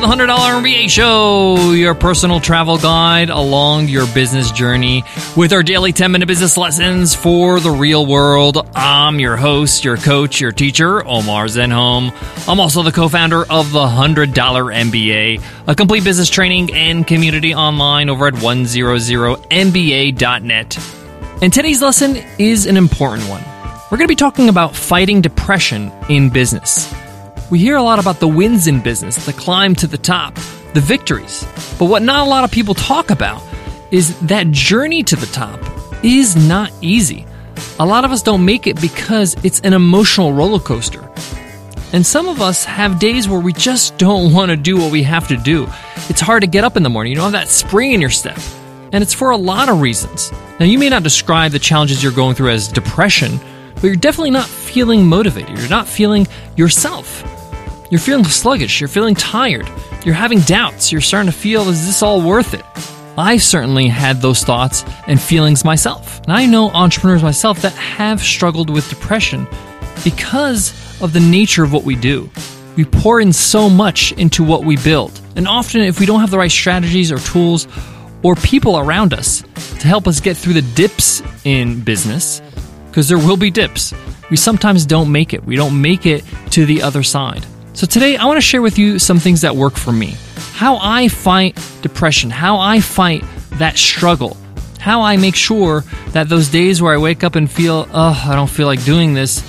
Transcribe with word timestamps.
to 0.00 0.06
the 0.06 0.14
$100 0.14 0.28
MBA 0.28 0.90
Show, 0.90 1.72
your 1.72 1.94
personal 1.94 2.40
travel 2.40 2.78
guide 2.78 3.30
along 3.30 3.88
your 3.88 4.06
business 4.12 4.52
journey 4.52 5.02
with 5.36 5.52
our 5.52 5.62
daily 5.62 5.92
10 5.92 6.12
minute 6.12 6.26
business 6.26 6.56
lessons 6.56 7.14
for 7.14 7.58
the 7.58 7.70
real 7.70 8.06
world. 8.06 8.68
I'm 8.74 9.18
your 9.18 9.36
host, 9.36 9.84
your 9.84 9.96
coach, 9.96 10.40
your 10.40 10.52
teacher, 10.52 11.04
Omar 11.06 11.46
Zenhom. 11.46 12.12
I'm 12.48 12.60
also 12.60 12.82
the 12.82 12.92
co 12.92 13.08
founder 13.08 13.44
of 13.50 13.72
the 13.72 13.86
$100 13.86 14.34
MBA, 14.34 15.42
a 15.66 15.74
complete 15.74 16.04
business 16.04 16.30
training 16.30 16.72
and 16.74 17.04
community 17.06 17.54
online 17.54 18.08
over 18.08 18.28
at 18.28 18.34
100mba.net. 18.34 20.78
And 21.42 21.52
today's 21.52 21.82
lesson 21.82 22.16
is 22.38 22.66
an 22.66 22.76
important 22.76 23.28
one. 23.28 23.42
We're 23.90 23.98
going 23.98 24.06
to 24.06 24.08
be 24.08 24.16
talking 24.16 24.48
about 24.48 24.76
fighting 24.76 25.22
depression 25.22 25.90
in 26.08 26.30
business. 26.30 26.94
We 27.50 27.58
hear 27.58 27.76
a 27.76 27.82
lot 27.82 27.98
about 27.98 28.20
the 28.20 28.28
wins 28.28 28.66
in 28.66 28.82
business, 28.82 29.24
the 29.24 29.32
climb 29.32 29.74
to 29.76 29.86
the 29.86 29.96
top, 29.96 30.34
the 30.74 30.82
victories. 30.82 31.46
But 31.78 31.86
what 31.86 32.02
not 32.02 32.26
a 32.26 32.28
lot 32.28 32.44
of 32.44 32.50
people 32.50 32.74
talk 32.74 33.08
about 33.08 33.42
is 33.90 34.18
that 34.20 34.50
journey 34.50 35.02
to 35.04 35.16
the 35.16 35.24
top 35.26 35.58
is 36.04 36.36
not 36.36 36.70
easy. 36.82 37.26
A 37.80 37.86
lot 37.86 38.04
of 38.04 38.12
us 38.12 38.22
don't 38.22 38.44
make 38.44 38.66
it 38.66 38.78
because 38.82 39.34
it's 39.44 39.60
an 39.60 39.72
emotional 39.72 40.34
roller 40.34 40.60
coaster. 40.60 41.10
And 41.94 42.04
some 42.04 42.28
of 42.28 42.42
us 42.42 42.66
have 42.66 42.98
days 42.98 43.30
where 43.30 43.40
we 43.40 43.54
just 43.54 43.96
don't 43.96 44.30
want 44.34 44.50
to 44.50 44.56
do 44.56 44.76
what 44.76 44.92
we 44.92 45.02
have 45.04 45.26
to 45.28 45.36
do. 45.38 45.66
It's 46.10 46.20
hard 46.20 46.42
to 46.42 46.46
get 46.46 46.64
up 46.64 46.76
in 46.76 46.82
the 46.82 46.90
morning. 46.90 47.12
You 47.12 47.16
don't 47.16 47.32
have 47.32 47.46
that 47.46 47.48
spring 47.48 47.92
in 47.92 48.00
your 48.02 48.10
step. 48.10 48.38
And 48.92 49.02
it's 49.02 49.14
for 49.14 49.30
a 49.30 49.38
lot 49.38 49.70
of 49.70 49.80
reasons. 49.80 50.32
Now, 50.60 50.66
you 50.66 50.78
may 50.78 50.90
not 50.90 51.02
describe 51.02 51.52
the 51.52 51.58
challenges 51.58 52.02
you're 52.02 52.12
going 52.12 52.34
through 52.34 52.50
as 52.50 52.68
depression, 52.68 53.40
but 53.76 53.84
you're 53.84 53.96
definitely 53.96 54.32
not 54.32 54.46
feeling 54.46 55.06
motivated. 55.06 55.58
You're 55.58 55.70
not 55.70 55.88
feeling 55.88 56.26
yourself. 56.56 57.24
You're 57.90 58.00
feeling 58.00 58.24
sluggish, 58.24 58.80
you're 58.80 58.88
feeling 58.88 59.14
tired, 59.14 59.66
you're 60.04 60.14
having 60.14 60.40
doubts, 60.40 60.92
you're 60.92 61.00
starting 61.00 61.32
to 61.32 61.36
feel, 61.36 61.70
is 61.70 61.86
this 61.86 62.02
all 62.02 62.20
worth 62.20 62.52
it? 62.52 62.64
I've 63.16 63.42
certainly 63.42 63.88
had 63.88 64.20
those 64.20 64.44
thoughts 64.44 64.84
and 65.06 65.20
feelings 65.20 65.64
myself. 65.64 66.20
And 66.24 66.34
I 66.34 66.44
know 66.44 66.68
entrepreneurs 66.70 67.22
myself 67.22 67.62
that 67.62 67.72
have 67.72 68.20
struggled 68.20 68.68
with 68.68 68.90
depression 68.90 69.48
because 70.04 70.70
of 71.00 71.14
the 71.14 71.20
nature 71.20 71.64
of 71.64 71.72
what 71.72 71.84
we 71.84 71.96
do. 71.96 72.28
We 72.76 72.84
pour 72.84 73.20
in 73.20 73.32
so 73.32 73.70
much 73.70 74.12
into 74.12 74.44
what 74.44 74.64
we 74.64 74.76
build. 74.76 75.18
And 75.34 75.48
often, 75.48 75.80
if 75.80 75.98
we 75.98 76.04
don't 76.04 76.20
have 76.20 76.30
the 76.30 76.38
right 76.38 76.50
strategies 76.50 77.10
or 77.10 77.18
tools 77.18 77.66
or 78.22 78.34
people 78.34 78.78
around 78.78 79.14
us 79.14 79.42
to 79.80 79.88
help 79.88 80.06
us 80.06 80.20
get 80.20 80.36
through 80.36 80.52
the 80.52 80.62
dips 80.62 81.22
in 81.44 81.80
business, 81.80 82.42
because 82.88 83.08
there 83.08 83.18
will 83.18 83.38
be 83.38 83.50
dips, 83.50 83.94
we 84.30 84.36
sometimes 84.36 84.84
don't 84.84 85.10
make 85.10 85.32
it. 85.32 85.42
We 85.44 85.56
don't 85.56 85.80
make 85.80 86.04
it 86.04 86.22
to 86.50 86.66
the 86.66 86.82
other 86.82 87.02
side. 87.02 87.46
So 87.78 87.86
today 87.86 88.16
I 88.16 88.24
want 88.24 88.38
to 88.38 88.40
share 88.40 88.60
with 88.60 88.76
you 88.76 88.98
some 88.98 89.20
things 89.20 89.42
that 89.42 89.54
work 89.54 89.74
for 89.76 89.92
me. 89.92 90.16
How 90.52 90.78
I 90.82 91.06
fight 91.06 91.56
depression, 91.80 92.28
how 92.28 92.58
I 92.58 92.80
fight 92.80 93.22
that 93.50 93.78
struggle, 93.78 94.36
how 94.80 95.02
I 95.02 95.16
make 95.16 95.36
sure 95.36 95.84
that 96.08 96.28
those 96.28 96.48
days 96.48 96.82
where 96.82 96.92
I 96.92 96.96
wake 96.96 97.22
up 97.22 97.36
and 97.36 97.48
feel, 97.48 97.86
oh, 97.92 98.24
I 98.26 98.34
don't 98.34 98.50
feel 98.50 98.66
like 98.66 98.84
doing 98.84 99.14
this, 99.14 99.44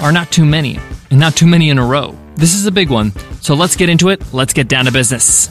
are 0.00 0.12
not 0.12 0.30
too 0.30 0.44
many, 0.44 0.78
and 1.10 1.18
not 1.18 1.34
too 1.34 1.48
many 1.48 1.70
in 1.70 1.78
a 1.78 1.84
row. 1.84 2.16
This 2.36 2.54
is 2.54 2.66
a 2.66 2.70
big 2.70 2.88
one. 2.88 3.10
So 3.40 3.54
let's 3.54 3.74
get 3.74 3.88
into 3.88 4.10
it. 4.10 4.32
Let's 4.32 4.52
get 4.52 4.68
down 4.68 4.84
to 4.84 4.92
business. 4.92 5.48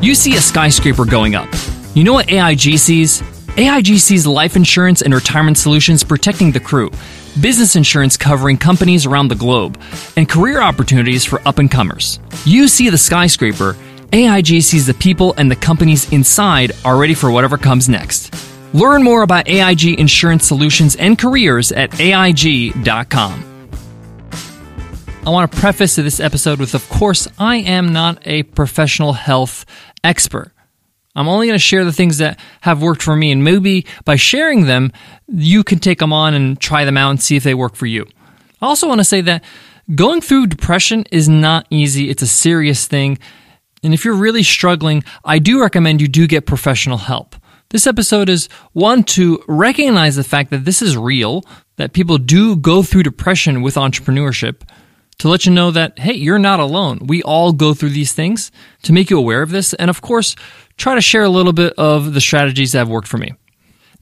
You 0.00 0.14
see 0.14 0.36
a 0.36 0.40
skyscraper 0.40 1.06
going 1.06 1.34
up. 1.34 1.48
You 1.94 2.04
know 2.04 2.12
what 2.12 2.30
AIG 2.30 2.78
sees? 2.78 3.20
AIG 3.56 3.98
sees 4.00 4.26
life 4.26 4.56
insurance 4.56 5.00
and 5.00 5.14
retirement 5.14 5.56
solutions 5.56 6.02
protecting 6.02 6.50
the 6.50 6.58
crew, 6.58 6.90
business 7.40 7.76
insurance 7.76 8.16
covering 8.16 8.56
companies 8.56 9.06
around 9.06 9.28
the 9.28 9.36
globe, 9.36 9.80
and 10.16 10.28
career 10.28 10.60
opportunities 10.60 11.24
for 11.24 11.40
up 11.46 11.58
and 11.58 11.70
comers. 11.70 12.18
You 12.44 12.66
see 12.66 12.90
the 12.90 12.98
skyscraper, 12.98 13.76
AIG 14.12 14.60
sees 14.62 14.86
the 14.86 14.94
people 14.94 15.34
and 15.36 15.48
the 15.48 15.56
companies 15.56 16.12
inside 16.12 16.72
are 16.84 16.96
ready 16.96 17.14
for 17.14 17.30
whatever 17.30 17.56
comes 17.56 17.88
next. 17.88 18.34
Learn 18.74 19.04
more 19.04 19.22
about 19.22 19.46
AIG 19.46 20.00
insurance 20.00 20.44
solutions 20.44 20.96
and 20.96 21.16
careers 21.16 21.70
at 21.70 22.00
AIG.com. 22.00 23.44
I 25.24 25.30
want 25.30 25.52
to 25.52 25.58
preface 25.58 25.94
to 25.94 26.02
this 26.02 26.18
episode 26.18 26.58
with, 26.58 26.74
of 26.74 26.88
course, 26.88 27.28
I 27.38 27.58
am 27.58 27.92
not 27.92 28.18
a 28.26 28.42
professional 28.42 29.12
health 29.12 29.64
expert. 30.02 30.53
I'm 31.14 31.28
only 31.28 31.46
going 31.46 31.54
to 31.54 31.62
share 31.62 31.84
the 31.84 31.92
things 31.92 32.18
that 32.18 32.40
have 32.62 32.82
worked 32.82 33.02
for 33.02 33.14
me, 33.14 33.30
and 33.30 33.44
maybe 33.44 33.86
by 34.04 34.16
sharing 34.16 34.66
them, 34.66 34.92
you 35.28 35.62
can 35.62 35.78
take 35.78 35.98
them 35.98 36.12
on 36.12 36.34
and 36.34 36.60
try 36.60 36.84
them 36.84 36.96
out 36.96 37.10
and 37.10 37.22
see 37.22 37.36
if 37.36 37.44
they 37.44 37.54
work 37.54 37.76
for 37.76 37.86
you. 37.86 38.06
I 38.60 38.66
also 38.66 38.88
want 38.88 39.00
to 39.00 39.04
say 39.04 39.20
that 39.20 39.44
going 39.94 40.20
through 40.20 40.48
depression 40.48 41.04
is 41.12 41.28
not 41.28 41.66
easy, 41.70 42.10
it's 42.10 42.22
a 42.22 42.26
serious 42.26 42.86
thing. 42.86 43.18
And 43.82 43.92
if 43.92 44.04
you're 44.04 44.14
really 44.14 44.42
struggling, 44.42 45.04
I 45.24 45.38
do 45.38 45.60
recommend 45.60 46.00
you 46.00 46.08
do 46.08 46.26
get 46.26 46.46
professional 46.46 46.96
help. 46.96 47.36
This 47.70 47.86
episode 47.86 48.28
is 48.28 48.48
one 48.72 49.04
to 49.04 49.42
recognize 49.46 50.16
the 50.16 50.24
fact 50.24 50.50
that 50.50 50.64
this 50.64 50.80
is 50.80 50.96
real, 50.96 51.44
that 51.76 51.92
people 51.92 52.18
do 52.18 52.56
go 52.56 52.82
through 52.82 53.02
depression 53.02 53.62
with 53.62 53.74
entrepreneurship, 53.74 54.62
to 55.18 55.28
let 55.28 55.44
you 55.46 55.52
know 55.52 55.70
that, 55.70 55.98
hey, 55.98 56.14
you're 56.14 56.38
not 56.38 56.60
alone. 56.60 57.00
We 57.06 57.22
all 57.22 57.52
go 57.52 57.74
through 57.74 57.90
these 57.90 58.12
things, 58.12 58.50
to 58.82 58.92
make 58.92 59.10
you 59.10 59.18
aware 59.18 59.42
of 59.42 59.50
this, 59.50 59.74
and 59.74 59.90
of 59.90 60.00
course, 60.00 60.34
try 60.76 60.94
to 60.94 61.00
share 61.00 61.22
a 61.22 61.28
little 61.28 61.52
bit 61.52 61.74
of 61.78 62.14
the 62.14 62.20
strategies 62.20 62.72
that 62.72 62.78
have 62.78 62.88
worked 62.88 63.08
for 63.08 63.18
me. 63.18 63.34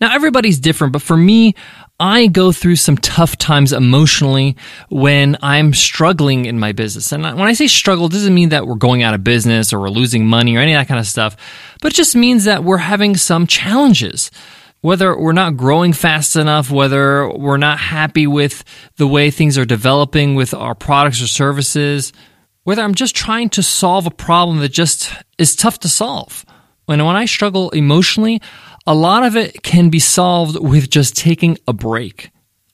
Now, 0.00 0.14
everybody's 0.14 0.58
different, 0.58 0.92
but 0.92 1.02
for 1.02 1.16
me, 1.16 1.54
I 2.00 2.26
go 2.26 2.50
through 2.50 2.74
some 2.74 2.96
tough 2.96 3.38
times 3.38 3.72
emotionally 3.72 4.56
when 4.88 5.36
I'm 5.40 5.72
struggling 5.72 6.46
in 6.46 6.58
my 6.58 6.72
business. 6.72 7.12
And 7.12 7.22
when 7.22 7.42
I 7.42 7.52
say 7.52 7.68
struggle, 7.68 8.06
it 8.06 8.12
doesn't 8.12 8.34
mean 8.34 8.48
that 8.48 8.66
we're 8.66 8.74
going 8.74 9.04
out 9.04 9.14
of 9.14 9.22
business 9.22 9.72
or 9.72 9.78
we're 9.78 9.90
losing 9.90 10.26
money 10.26 10.56
or 10.56 10.58
any 10.58 10.74
of 10.74 10.80
that 10.80 10.88
kind 10.88 10.98
of 10.98 11.06
stuff, 11.06 11.36
but 11.80 11.92
it 11.92 11.94
just 11.94 12.16
means 12.16 12.44
that 12.44 12.64
we're 12.64 12.78
having 12.78 13.16
some 13.16 13.46
challenges. 13.46 14.32
Whether 14.80 15.16
we're 15.16 15.30
not 15.30 15.56
growing 15.56 15.92
fast 15.92 16.34
enough, 16.34 16.68
whether 16.68 17.28
we're 17.28 17.56
not 17.56 17.78
happy 17.78 18.26
with 18.26 18.64
the 18.96 19.06
way 19.06 19.30
things 19.30 19.56
are 19.56 19.64
developing 19.64 20.34
with 20.34 20.54
our 20.54 20.74
products 20.74 21.22
or 21.22 21.28
services, 21.28 22.12
whether 22.64 22.82
I'm 22.82 22.96
just 22.96 23.14
trying 23.14 23.50
to 23.50 23.62
solve 23.62 24.06
a 24.06 24.10
problem 24.10 24.58
that 24.58 24.70
just 24.70 25.12
is 25.38 25.54
tough 25.54 25.78
to 25.80 25.88
solve. 25.88 26.44
And 26.88 27.06
when 27.06 27.16
I 27.16 27.24
struggle 27.24 27.70
emotionally, 27.70 28.40
a 28.86 28.94
lot 28.94 29.24
of 29.24 29.36
it 29.36 29.62
can 29.62 29.88
be 29.90 30.00
solved 30.00 30.58
with 30.58 30.90
just 30.90 31.16
taking 31.16 31.58
a 31.66 31.72
break. 31.72 32.30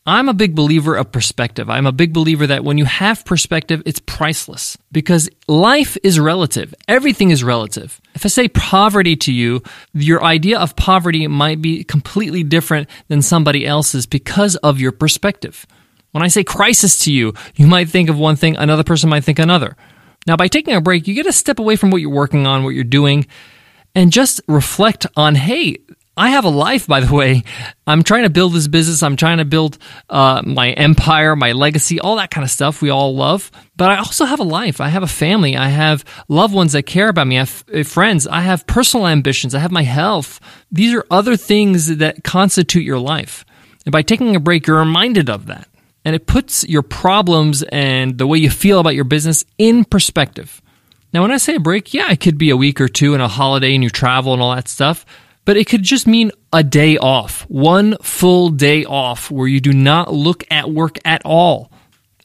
I'm 0.08 0.30
a 0.30 0.34
big 0.34 0.54
believer 0.54 0.96
of 0.96 1.12
perspective. 1.12 1.68
I'm 1.68 1.86
a 1.86 1.92
big 1.92 2.14
believer 2.14 2.46
that 2.46 2.64
when 2.64 2.78
you 2.78 2.86
have 2.86 3.26
perspective, 3.26 3.82
it's 3.84 4.00
priceless 4.00 4.78
because 4.90 5.28
life 5.46 5.98
is 6.02 6.18
relative. 6.18 6.74
Everything 6.88 7.28
is 7.28 7.44
relative. 7.44 8.00
If 8.14 8.24
I 8.24 8.28
say 8.28 8.48
poverty 8.48 9.16
to 9.16 9.32
you, 9.32 9.62
your 9.92 10.24
idea 10.24 10.58
of 10.60 10.76
poverty 10.76 11.26
might 11.26 11.60
be 11.60 11.84
completely 11.84 12.42
different 12.42 12.88
than 13.08 13.20
somebody 13.20 13.66
else's 13.66 14.06
because 14.06 14.56
of 14.56 14.80
your 14.80 14.92
perspective. 14.92 15.66
When 16.12 16.22
I 16.22 16.28
say 16.28 16.42
crisis 16.42 17.00
to 17.00 17.12
you, 17.12 17.34
you 17.56 17.66
might 17.66 17.90
think 17.90 18.08
of 18.08 18.18
one 18.18 18.36
thing, 18.36 18.56
another 18.56 18.84
person 18.84 19.10
might 19.10 19.24
think 19.24 19.38
another. 19.38 19.76
Now, 20.26 20.36
by 20.36 20.48
taking 20.48 20.74
a 20.74 20.80
break, 20.80 21.06
you 21.06 21.14
get 21.14 21.24
to 21.24 21.32
step 21.32 21.58
away 21.58 21.76
from 21.76 21.90
what 21.90 22.00
you're 22.00 22.08
working 22.08 22.46
on, 22.46 22.64
what 22.64 22.74
you're 22.74 22.82
doing, 22.82 23.26
and 23.98 24.12
just 24.12 24.40
reflect 24.46 25.06
on 25.16 25.34
hey, 25.34 25.78
I 26.16 26.30
have 26.30 26.44
a 26.44 26.50
life, 26.50 26.86
by 26.86 27.00
the 27.00 27.12
way. 27.12 27.42
I'm 27.84 28.04
trying 28.04 28.22
to 28.22 28.30
build 28.30 28.52
this 28.52 28.68
business. 28.68 29.02
I'm 29.02 29.16
trying 29.16 29.38
to 29.38 29.44
build 29.44 29.76
uh, 30.08 30.40
my 30.44 30.70
empire, 30.70 31.34
my 31.34 31.50
legacy, 31.50 31.98
all 31.98 32.14
that 32.16 32.30
kind 32.30 32.44
of 32.44 32.50
stuff 32.50 32.80
we 32.80 32.90
all 32.90 33.16
love. 33.16 33.50
But 33.76 33.90
I 33.90 33.96
also 33.96 34.24
have 34.24 34.38
a 34.38 34.44
life. 34.44 34.80
I 34.80 34.86
have 34.88 35.02
a 35.02 35.08
family. 35.08 35.56
I 35.56 35.68
have 35.68 36.04
loved 36.28 36.54
ones 36.54 36.74
that 36.74 36.84
care 36.84 37.08
about 37.08 37.26
me. 37.26 37.38
I 37.38 37.40
have 37.40 37.64
uh, 37.74 37.82
friends. 37.82 38.28
I 38.28 38.42
have 38.42 38.68
personal 38.68 39.08
ambitions. 39.08 39.52
I 39.52 39.58
have 39.58 39.72
my 39.72 39.82
health. 39.82 40.38
These 40.70 40.94
are 40.94 41.04
other 41.10 41.36
things 41.36 41.96
that 41.96 42.22
constitute 42.22 42.84
your 42.84 43.00
life. 43.00 43.44
And 43.84 43.92
by 43.92 44.02
taking 44.02 44.36
a 44.36 44.40
break, 44.40 44.68
you're 44.68 44.78
reminded 44.78 45.28
of 45.28 45.46
that. 45.46 45.66
And 46.04 46.14
it 46.14 46.26
puts 46.26 46.62
your 46.68 46.82
problems 46.82 47.64
and 47.64 48.16
the 48.16 48.28
way 48.28 48.38
you 48.38 48.50
feel 48.50 48.78
about 48.78 48.94
your 48.94 49.04
business 49.04 49.44
in 49.56 49.84
perspective. 49.84 50.62
Now, 51.12 51.22
when 51.22 51.30
I 51.30 51.38
say 51.38 51.54
a 51.54 51.60
break, 51.60 51.94
yeah, 51.94 52.10
it 52.10 52.20
could 52.20 52.36
be 52.36 52.50
a 52.50 52.56
week 52.56 52.80
or 52.80 52.88
two 52.88 53.14
and 53.14 53.22
a 53.22 53.28
holiday 53.28 53.74
and 53.74 53.82
you 53.82 53.88
travel 53.88 54.34
and 54.34 54.42
all 54.42 54.54
that 54.54 54.68
stuff, 54.68 55.06
but 55.46 55.56
it 55.56 55.66
could 55.66 55.82
just 55.82 56.06
mean 56.06 56.30
a 56.52 56.62
day 56.62 56.98
off, 56.98 57.42
one 57.48 57.96
full 58.02 58.50
day 58.50 58.84
off 58.84 59.30
where 59.30 59.48
you 59.48 59.60
do 59.60 59.72
not 59.72 60.12
look 60.12 60.44
at 60.50 60.70
work 60.70 60.98
at 61.06 61.22
all. 61.24 61.72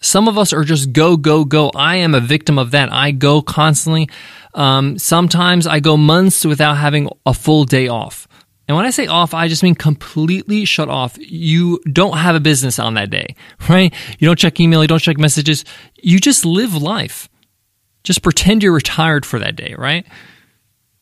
Some 0.02 0.28
of 0.28 0.38
us 0.38 0.52
are 0.52 0.66
just 0.66 0.92
go, 0.92 1.16
go, 1.16 1.46
go. 1.46 1.72
I 1.74 1.96
am 1.98 2.14
a 2.14 2.20
victim 2.20 2.60
of 2.60 2.72
that. 2.72 2.92
I 2.92 3.12
go 3.12 3.42
constantly. 3.42 4.10
Um, 4.54 5.00
sometimes 5.00 5.66
I 5.66 5.80
go 5.80 5.96
months 5.96 6.44
without 6.44 6.76
having 6.76 7.08
a 7.26 7.34
full 7.34 7.64
day 7.64 7.88
off. 7.88 8.28
And 8.68 8.76
when 8.76 8.86
I 8.86 8.90
say 8.90 9.08
off, 9.08 9.34
I 9.34 9.48
just 9.48 9.64
mean 9.64 9.76
completely 9.76 10.66
shut 10.66 10.90
off. 10.90 11.18
You 11.20 11.80
don't 11.90 12.18
have 12.18 12.36
a 12.36 12.42
business 12.42 12.80
on 12.80 12.96
that 12.96 13.10
day, 13.10 13.36
right? 13.70 13.94
You 14.20 14.28
don't 14.28 14.40
check 14.40 14.60
email, 14.60 14.82
you 14.82 14.90
don't 14.90 15.00
check 15.00 15.18
messages. 15.18 15.64
You 16.02 16.20
just 16.20 16.46
live 16.46 16.76
life. 16.76 17.30
Just 18.04 18.22
pretend 18.22 18.64
you're 18.64 18.74
retired 18.74 19.26
for 19.26 19.40
that 19.40 19.56
day, 19.56 19.76
right? 19.78 20.06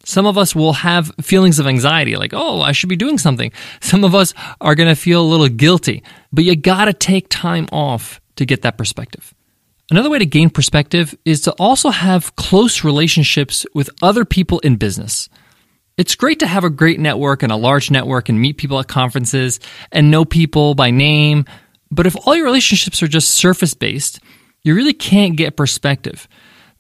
Some 0.03 0.25
of 0.25 0.37
us 0.37 0.55
will 0.55 0.73
have 0.73 1.11
feelings 1.21 1.59
of 1.59 1.67
anxiety, 1.67 2.15
like, 2.15 2.33
oh, 2.33 2.61
I 2.61 2.71
should 2.71 2.89
be 2.89 2.95
doing 2.95 3.17
something. 3.17 3.51
Some 3.81 4.03
of 4.03 4.15
us 4.15 4.33
are 4.59 4.75
going 4.75 4.89
to 4.89 4.95
feel 4.95 5.21
a 5.21 5.23
little 5.23 5.47
guilty, 5.47 6.03
but 6.31 6.43
you 6.43 6.55
got 6.55 6.85
to 6.85 6.93
take 6.93 7.27
time 7.29 7.67
off 7.71 8.19
to 8.37 8.45
get 8.45 8.63
that 8.63 8.77
perspective. 8.77 9.33
Another 9.91 10.09
way 10.09 10.19
to 10.19 10.25
gain 10.25 10.49
perspective 10.49 11.13
is 11.25 11.41
to 11.41 11.51
also 11.53 11.89
have 11.89 12.35
close 12.35 12.83
relationships 12.83 13.65
with 13.75 13.89
other 14.01 14.25
people 14.25 14.59
in 14.59 14.77
business. 14.77 15.29
It's 15.97 16.15
great 16.15 16.39
to 16.39 16.47
have 16.47 16.63
a 16.63 16.69
great 16.69 16.99
network 16.99 17.43
and 17.43 17.51
a 17.51 17.57
large 17.57 17.91
network 17.91 18.29
and 18.29 18.39
meet 18.39 18.57
people 18.57 18.79
at 18.79 18.87
conferences 18.87 19.59
and 19.91 20.09
know 20.09 20.25
people 20.25 20.73
by 20.73 20.89
name. 20.89 21.45
But 21.91 22.07
if 22.07 22.15
all 22.25 22.35
your 22.35 22.45
relationships 22.45 23.03
are 23.03 23.07
just 23.07 23.31
surface 23.31 23.73
based, 23.73 24.19
you 24.63 24.73
really 24.73 24.93
can't 24.93 25.35
get 25.35 25.57
perspective. 25.57 26.27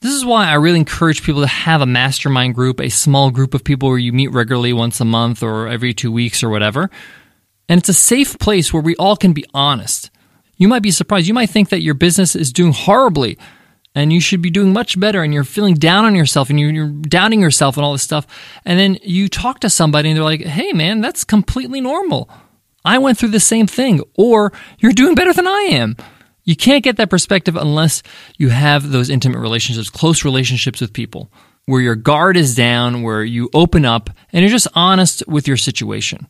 This 0.01 0.13
is 0.13 0.25
why 0.25 0.47
I 0.47 0.55
really 0.55 0.79
encourage 0.79 1.21
people 1.23 1.41
to 1.41 1.47
have 1.47 1.81
a 1.81 1.85
mastermind 1.85 2.55
group, 2.55 2.79
a 2.79 2.89
small 2.89 3.29
group 3.29 3.53
of 3.53 3.63
people 3.63 3.87
where 3.87 3.99
you 3.99 4.11
meet 4.11 4.31
regularly 4.31 4.73
once 4.73 4.99
a 4.99 5.05
month 5.05 5.43
or 5.43 5.67
every 5.67 5.93
two 5.93 6.11
weeks 6.11 6.41
or 6.41 6.49
whatever. 6.49 6.89
And 7.69 7.79
it's 7.79 7.89
a 7.89 7.93
safe 7.93 8.39
place 8.39 8.73
where 8.73 8.81
we 8.81 8.95
all 8.95 9.15
can 9.15 9.33
be 9.33 9.45
honest. 9.53 10.09
You 10.57 10.67
might 10.67 10.81
be 10.81 10.89
surprised. 10.89 11.27
You 11.27 11.35
might 11.35 11.51
think 11.51 11.69
that 11.69 11.83
your 11.83 11.93
business 11.93 12.35
is 12.35 12.51
doing 12.51 12.73
horribly 12.73 13.37
and 13.93 14.11
you 14.11 14.19
should 14.19 14.41
be 14.41 14.49
doing 14.49 14.73
much 14.73 14.99
better 14.99 15.21
and 15.21 15.35
you're 15.35 15.43
feeling 15.43 15.75
down 15.75 16.05
on 16.05 16.15
yourself 16.15 16.49
and 16.49 16.59
you're, 16.59 16.87
doubting 16.87 17.39
yourself 17.41 17.77
and 17.77 17.85
all 17.85 17.91
this 17.91 18.01
stuff. 18.01 18.25
And 18.65 18.79
then 18.79 18.97
you 19.03 19.27
talk 19.27 19.59
to 19.59 19.69
somebody 19.69 20.09
and 20.09 20.17
they're 20.17 20.23
like, 20.23 20.41
hey, 20.41 20.73
man, 20.73 21.01
that's 21.01 21.23
completely 21.23 21.79
normal. 21.79 22.27
I 22.83 22.97
went 22.97 23.19
through 23.19 23.29
the 23.29 23.39
same 23.39 23.67
thing. 23.67 24.01
Or 24.15 24.51
you're 24.79 24.93
doing 24.93 25.13
better 25.13 25.33
than 25.33 25.47
I 25.47 25.67
am. 25.71 25.95
You 26.43 26.55
can't 26.55 26.83
get 26.83 26.97
that 26.97 27.09
perspective 27.09 27.55
unless 27.55 28.01
you 28.37 28.49
have 28.49 28.91
those 28.91 29.09
intimate 29.09 29.39
relationships, 29.39 29.89
close 29.89 30.25
relationships 30.25 30.81
with 30.81 30.93
people 30.93 31.31
where 31.65 31.81
your 31.81 31.95
guard 31.95 32.37
is 32.37 32.55
down, 32.55 33.03
where 33.03 33.23
you 33.23 33.49
open 33.53 33.85
up 33.85 34.09
and 34.33 34.41
you're 34.41 34.51
just 34.51 34.67
honest 34.73 35.23
with 35.27 35.47
your 35.47 35.57
situation. 35.57 36.27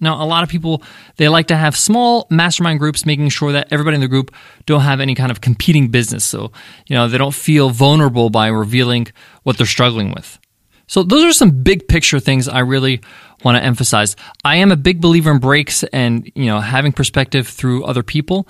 Now, 0.00 0.22
a 0.22 0.26
lot 0.26 0.42
of 0.42 0.48
people 0.48 0.82
they 1.16 1.28
like 1.28 1.48
to 1.48 1.56
have 1.56 1.76
small 1.76 2.26
mastermind 2.30 2.78
groups, 2.78 3.06
making 3.06 3.28
sure 3.28 3.52
that 3.52 3.68
everybody 3.70 3.94
in 3.94 4.00
the 4.00 4.08
group 4.08 4.34
don't 4.66 4.80
have 4.80 5.00
any 5.00 5.14
kind 5.14 5.30
of 5.30 5.40
competing 5.40 5.88
business, 5.88 6.24
so 6.24 6.52
you 6.86 6.96
know 6.96 7.08
they 7.08 7.18
don't 7.18 7.34
feel 7.34 7.70
vulnerable 7.70 8.28
by 8.28 8.48
revealing 8.48 9.06
what 9.44 9.56
they're 9.56 9.66
struggling 9.66 10.10
with. 10.12 10.38
So 10.86 11.02
those 11.02 11.24
are 11.24 11.32
some 11.32 11.62
big 11.62 11.88
picture 11.88 12.20
things 12.20 12.48
I 12.48 12.60
really 12.60 13.00
want 13.44 13.56
to 13.56 13.62
emphasize. 13.62 14.16
I 14.44 14.56
am 14.56 14.72
a 14.72 14.76
big 14.76 15.00
believer 15.00 15.30
in 15.30 15.38
breaks 15.38 15.84
and 15.84 16.30
you 16.34 16.46
know 16.46 16.60
having 16.60 16.92
perspective 16.92 17.46
through 17.46 17.84
other 17.84 18.02
people. 18.02 18.48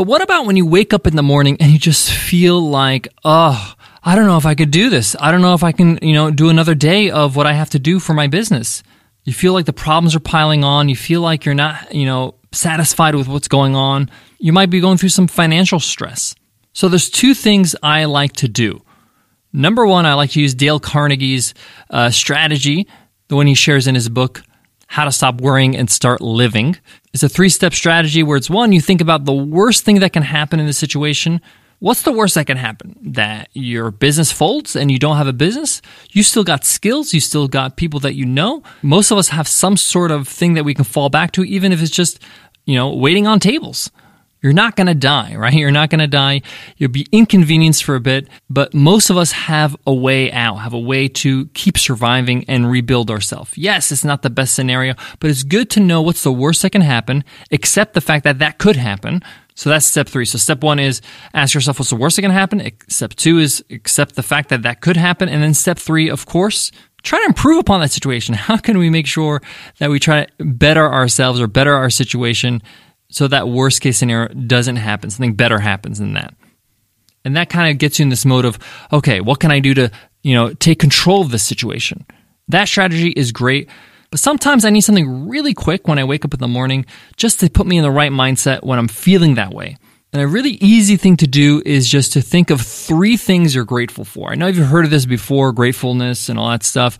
But 0.00 0.06
what 0.06 0.22
about 0.22 0.46
when 0.46 0.56
you 0.56 0.64
wake 0.64 0.94
up 0.94 1.06
in 1.06 1.14
the 1.14 1.22
morning 1.22 1.58
and 1.60 1.70
you 1.70 1.78
just 1.78 2.10
feel 2.10 2.58
like, 2.58 3.06
oh, 3.22 3.74
I 4.02 4.14
don't 4.16 4.24
know 4.24 4.38
if 4.38 4.46
I 4.46 4.54
could 4.54 4.70
do 4.70 4.88
this. 4.88 5.14
I 5.20 5.30
don't 5.30 5.42
know 5.42 5.52
if 5.52 5.62
I 5.62 5.72
can, 5.72 5.98
you 6.00 6.14
know, 6.14 6.30
do 6.30 6.48
another 6.48 6.74
day 6.74 7.10
of 7.10 7.36
what 7.36 7.46
I 7.46 7.52
have 7.52 7.68
to 7.68 7.78
do 7.78 8.00
for 8.00 8.14
my 8.14 8.26
business. 8.26 8.82
You 9.24 9.34
feel 9.34 9.52
like 9.52 9.66
the 9.66 9.74
problems 9.74 10.16
are 10.16 10.20
piling 10.20 10.64
on. 10.64 10.88
You 10.88 10.96
feel 10.96 11.20
like 11.20 11.44
you're 11.44 11.54
not, 11.54 11.94
you 11.94 12.06
know, 12.06 12.36
satisfied 12.50 13.14
with 13.14 13.28
what's 13.28 13.46
going 13.46 13.76
on. 13.76 14.10
You 14.38 14.54
might 14.54 14.70
be 14.70 14.80
going 14.80 14.96
through 14.96 15.10
some 15.10 15.28
financial 15.28 15.80
stress. 15.80 16.34
So 16.72 16.88
there's 16.88 17.10
two 17.10 17.34
things 17.34 17.76
I 17.82 18.06
like 18.06 18.32
to 18.36 18.48
do. 18.48 18.82
Number 19.52 19.86
one, 19.86 20.06
I 20.06 20.14
like 20.14 20.30
to 20.30 20.40
use 20.40 20.54
Dale 20.54 20.80
Carnegie's 20.80 21.52
uh, 21.90 22.08
strategy, 22.08 22.88
the 23.28 23.36
one 23.36 23.46
he 23.46 23.52
shares 23.52 23.86
in 23.86 23.94
his 23.94 24.08
book, 24.08 24.42
How 24.86 25.04
to 25.04 25.12
Stop 25.12 25.42
Worrying 25.42 25.76
and 25.76 25.90
Start 25.90 26.22
Living. 26.22 26.78
It's 27.12 27.22
a 27.22 27.28
three 27.28 27.48
step 27.48 27.74
strategy 27.74 28.22
where 28.22 28.36
it's 28.36 28.50
one, 28.50 28.72
you 28.72 28.80
think 28.80 29.00
about 29.00 29.24
the 29.24 29.32
worst 29.32 29.84
thing 29.84 30.00
that 30.00 30.12
can 30.12 30.22
happen 30.22 30.60
in 30.60 30.66
the 30.66 30.72
situation. 30.72 31.40
What's 31.80 32.02
the 32.02 32.12
worst 32.12 32.34
that 32.34 32.46
can 32.46 32.58
happen? 32.58 32.94
That 33.02 33.48
your 33.54 33.90
business 33.90 34.30
folds 34.30 34.76
and 34.76 34.90
you 34.90 34.98
don't 34.98 35.16
have 35.16 35.26
a 35.26 35.32
business? 35.32 35.80
You 36.10 36.22
still 36.22 36.44
got 36.44 36.64
skills, 36.64 37.14
you 37.14 37.20
still 37.20 37.48
got 37.48 37.76
people 37.76 38.00
that 38.00 38.14
you 38.14 38.26
know. 38.26 38.62
Most 38.82 39.10
of 39.10 39.18
us 39.18 39.28
have 39.28 39.48
some 39.48 39.76
sort 39.76 40.10
of 40.10 40.28
thing 40.28 40.54
that 40.54 40.64
we 40.64 40.74
can 40.74 40.84
fall 40.84 41.08
back 41.08 41.32
to, 41.32 41.42
even 41.44 41.72
if 41.72 41.82
it's 41.82 41.90
just, 41.90 42.20
you 42.66 42.76
know, 42.76 42.94
waiting 42.94 43.26
on 43.26 43.40
tables. 43.40 43.90
You're 44.42 44.52
not 44.52 44.76
going 44.76 44.86
to 44.86 44.94
die, 44.94 45.36
right? 45.36 45.52
You're 45.52 45.70
not 45.70 45.90
going 45.90 46.00
to 46.00 46.06
die. 46.06 46.42
You'll 46.76 46.90
be 46.90 47.06
inconvenienced 47.12 47.84
for 47.84 47.94
a 47.94 48.00
bit, 48.00 48.28
but 48.48 48.72
most 48.72 49.10
of 49.10 49.16
us 49.16 49.32
have 49.32 49.76
a 49.86 49.94
way 49.94 50.32
out, 50.32 50.56
have 50.56 50.72
a 50.72 50.78
way 50.78 51.08
to 51.08 51.46
keep 51.48 51.76
surviving 51.76 52.44
and 52.48 52.70
rebuild 52.70 53.10
ourselves. 53.10 53.56
Yes, 53.56 53.92
it's 53.92 54.04
not 54.04 54.22
the 54.22 54.30
best 54.30 54.54
scenario, 54.54 54.94
but 55.18 55.30
it's 55.30 55.42
good 55.42 55.68
to 55.70 55.80
know 55.80 56.00
what's 56.00 56.22
the 56.22 56.32
worst 56.32 56.62
that 56.62 56.70
can 56.70 56.80
happen, 56.80 57.24
accept 57.52 57.94
the 57.94 58.00
fact 58.00 58.24
that 58.24 58.38
that 58.38 58.58
could 58.58 58.76
happen, 58.76 59.22
so 59.60 59.68
that's 59.68 59.84
step 59.84 60.08
three. 60.08 60.24
So 60.24 60.38
step 60.38 60.62
one 60.62 60.78
is 60.78 61.02
ask 61.34 61.52
yourself 61.52 61.78
what's 61.78 61.90
the 61.90 61.96
worst 61.96 62.16
that 62.16 62.22
can 62.22 62.30
happen. 62.30 62.70
Step 62.88 63.12
two 63.14 63.38
is 63.38 63.62
accept 63.68 64.14
the 64.14 64.22
fact 64.22 64.48
that 64.48 64.62
that 64.62 64.80
could 64.80 64.96
happen. 64.96 65.28
And 65.28 65.42
then 65.42 65.52
step 65.52 65.78
three, 65.78 66.08
of 66.08 66.24
course, 66.24 66.72
try 67.02 67.18
to 67.18 67.26
improve 67.26 67.58
upon 67.58 67.80
that 67.82 67.90
situation. 67.90 68.34
How 68.48 68.56
can 68.56 68.78
we 68.78 68.88
make 68.88 69.06
sure 69.06 69.42
that 69.76 69.90
we 69.90 70.00
try 70.00 70.24
to 70.24 70.44
better 70.44 70.90
ourselves 70.90 71.42
or 71.42 71.46
better 71.46 71.74
our 71.74 71.90
situation 71.90 72.62
so 73.10 73.28
that 73.28 73.48
worst 73.48 73.80
case 73.80 73.98
scenario 73.98 74.28
doesn't 74.34 74.76
happen? 74.76 75.10
Something 75.10 75.34
better 75.34 75.58
happens 75.58 75.98
than 75.98 76.14
that. 76.14 76.34
And 77.24 77.36
that 77.36 77.50
kind 77.50 77.70
of 77.70 77.78
gets 77.78 77.98
you 77.98 78.04
in 78.04 78.08
this 78.08 78.24
mode 78.24 78.44
of, 78.44 78.58
okay, 78.92 79.20
what 79.20 79.40
can 79.40 79.50
I 79.50 79.60
do 79.60 79.74
to, 79.74 79.90
you 80.22 80.34
know, 80.34 80.54
take 80.54 80.78
control 80.78 81.20
of 81.20 81.30
this 81.30 81.42
situation? 81.42 82.06
That 82.48 82.68
strategy 82.68 83.10
is 83.10 83.32
great. 83.32 83.68
But 84.10 84.20
sometimes 84.20 84.64
I 84.64 84.70
need 84.70 84.80
something 84.80 85.28
really 85.28 85.54
quick 85.54 85.86
when 85.86 85.98
I 85.98 86.04
wake 86.04 86.24
up 86.24 86.34
in 86.34 86.40
the 86.40 86.48
morning 86.48 86.86
just 87.16 87.40
to 87.40 87.50
put 87.50 87.66
me 87.66 87.76
in 87.76 87.82
the 87.82 87.90
right 87.90 88.10
mindset 88.10 88.64
when 88.64 88.78
I'm 88.78 88.88
feeling 88.88 89.34
that 89.34 89.54
way. 89.54 89.76
And 90.12 90.20
a 90.20 90.26
really 90.26 90.52
easy 90.60 90.96
thing 90.96 91.16
to 91.18 91.28
do 91.28 91.62
is 91.64 91.88
just 91.88 92.14
to 92.14 92.20
think 92.20 92.50
of 92.50 92.60
three 92.60 93.16
things 93.16 93.54
you're 93.54 93.64
grateful 93.64 94.04
for. 94.04 94.32
I 94.32 94.34
know 94.34 94.48
you've 94.48 94.66
heard 94.66 94.84
of 94.84 94.90
this 94.90 95.06
before, 95.06 95.52
gratefulness 95.52 96.28
and 96.28 96.38
all 96.38 96.50
that 96.50 96.64
stuff. 96.64 96.98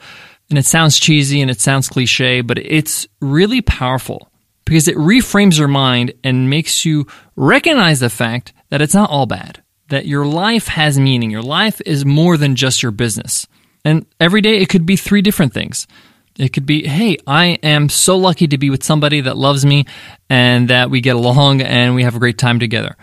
And 0.49 0.59
it 0.59 0.67
sounds 0.67 0.99
cheesy 0.99 1.41
and 1.41 1.51
it 1.51 1.61
sounds 1.61 1.89
cliche, 1.89 2.43
but 2.43 2.59
it's 2.59 3.09
really 3.21 3.63
powerful 3.63 4.30
because 4.71 4.87
it 4.87 4.95
reframes 4.95 5.59
your 5.59 5.67
mind 5.67 6.13
and 6.23 6.49
makes 6.49 6.85
you 6.85 7.05
recognize 7.35 7.99
the 7.99 8.09
fact 8.09 8.53
that 8.69 8.81
it's 8.81 8.95
not 8.95 9.11
all 9.11 9.27
bad, 9.27 9.61
that 9.89 10.07
your 10.07 10.25
life 10.25 10.69
has 10.69 10.97
meaning. 10.97 11.29
Your 11.29 11.43
life 11.43 11.81
is 11.85 12.05
more 12.05 12.37
than 12.37 12.55
just 12.55 12.81
your 12.81 12.93
business. 12.93 13.49
And 13.85 14.07
every 14.21 14.41
day 14.41 14.59
it 14.59 14.69
could 14.69 14.87
be 14.87 14.95
three 14.95 15.23
different 15.23 15.53
things. 15.53 15.89
It 16.39 16.53
could 16.53 16.67
be, 16.67 16.87
hey, 16.87 17.17
I 17.27 17.59
am 17.65 17.89
so 17.89 18.17
lucky 18.17 18.47
to 18.47 18.59
be 18.59 18.71
with 18.71 18.85
somebody 18.85 19.21
that 19.23 19.37
loves 19.37 19.67
me 19.67 19.87
and 20.29 20.69
that 20.69 20.89
we 20.89 21.01
get 21.01 21.17
along 21.17 21.63
and 21.63 21.97
we 21.97 22.05
have 22.05 22.15
a 22.15 22.21
great 22.21 22.39
time 22.39 22.61
together. 22.61 22.97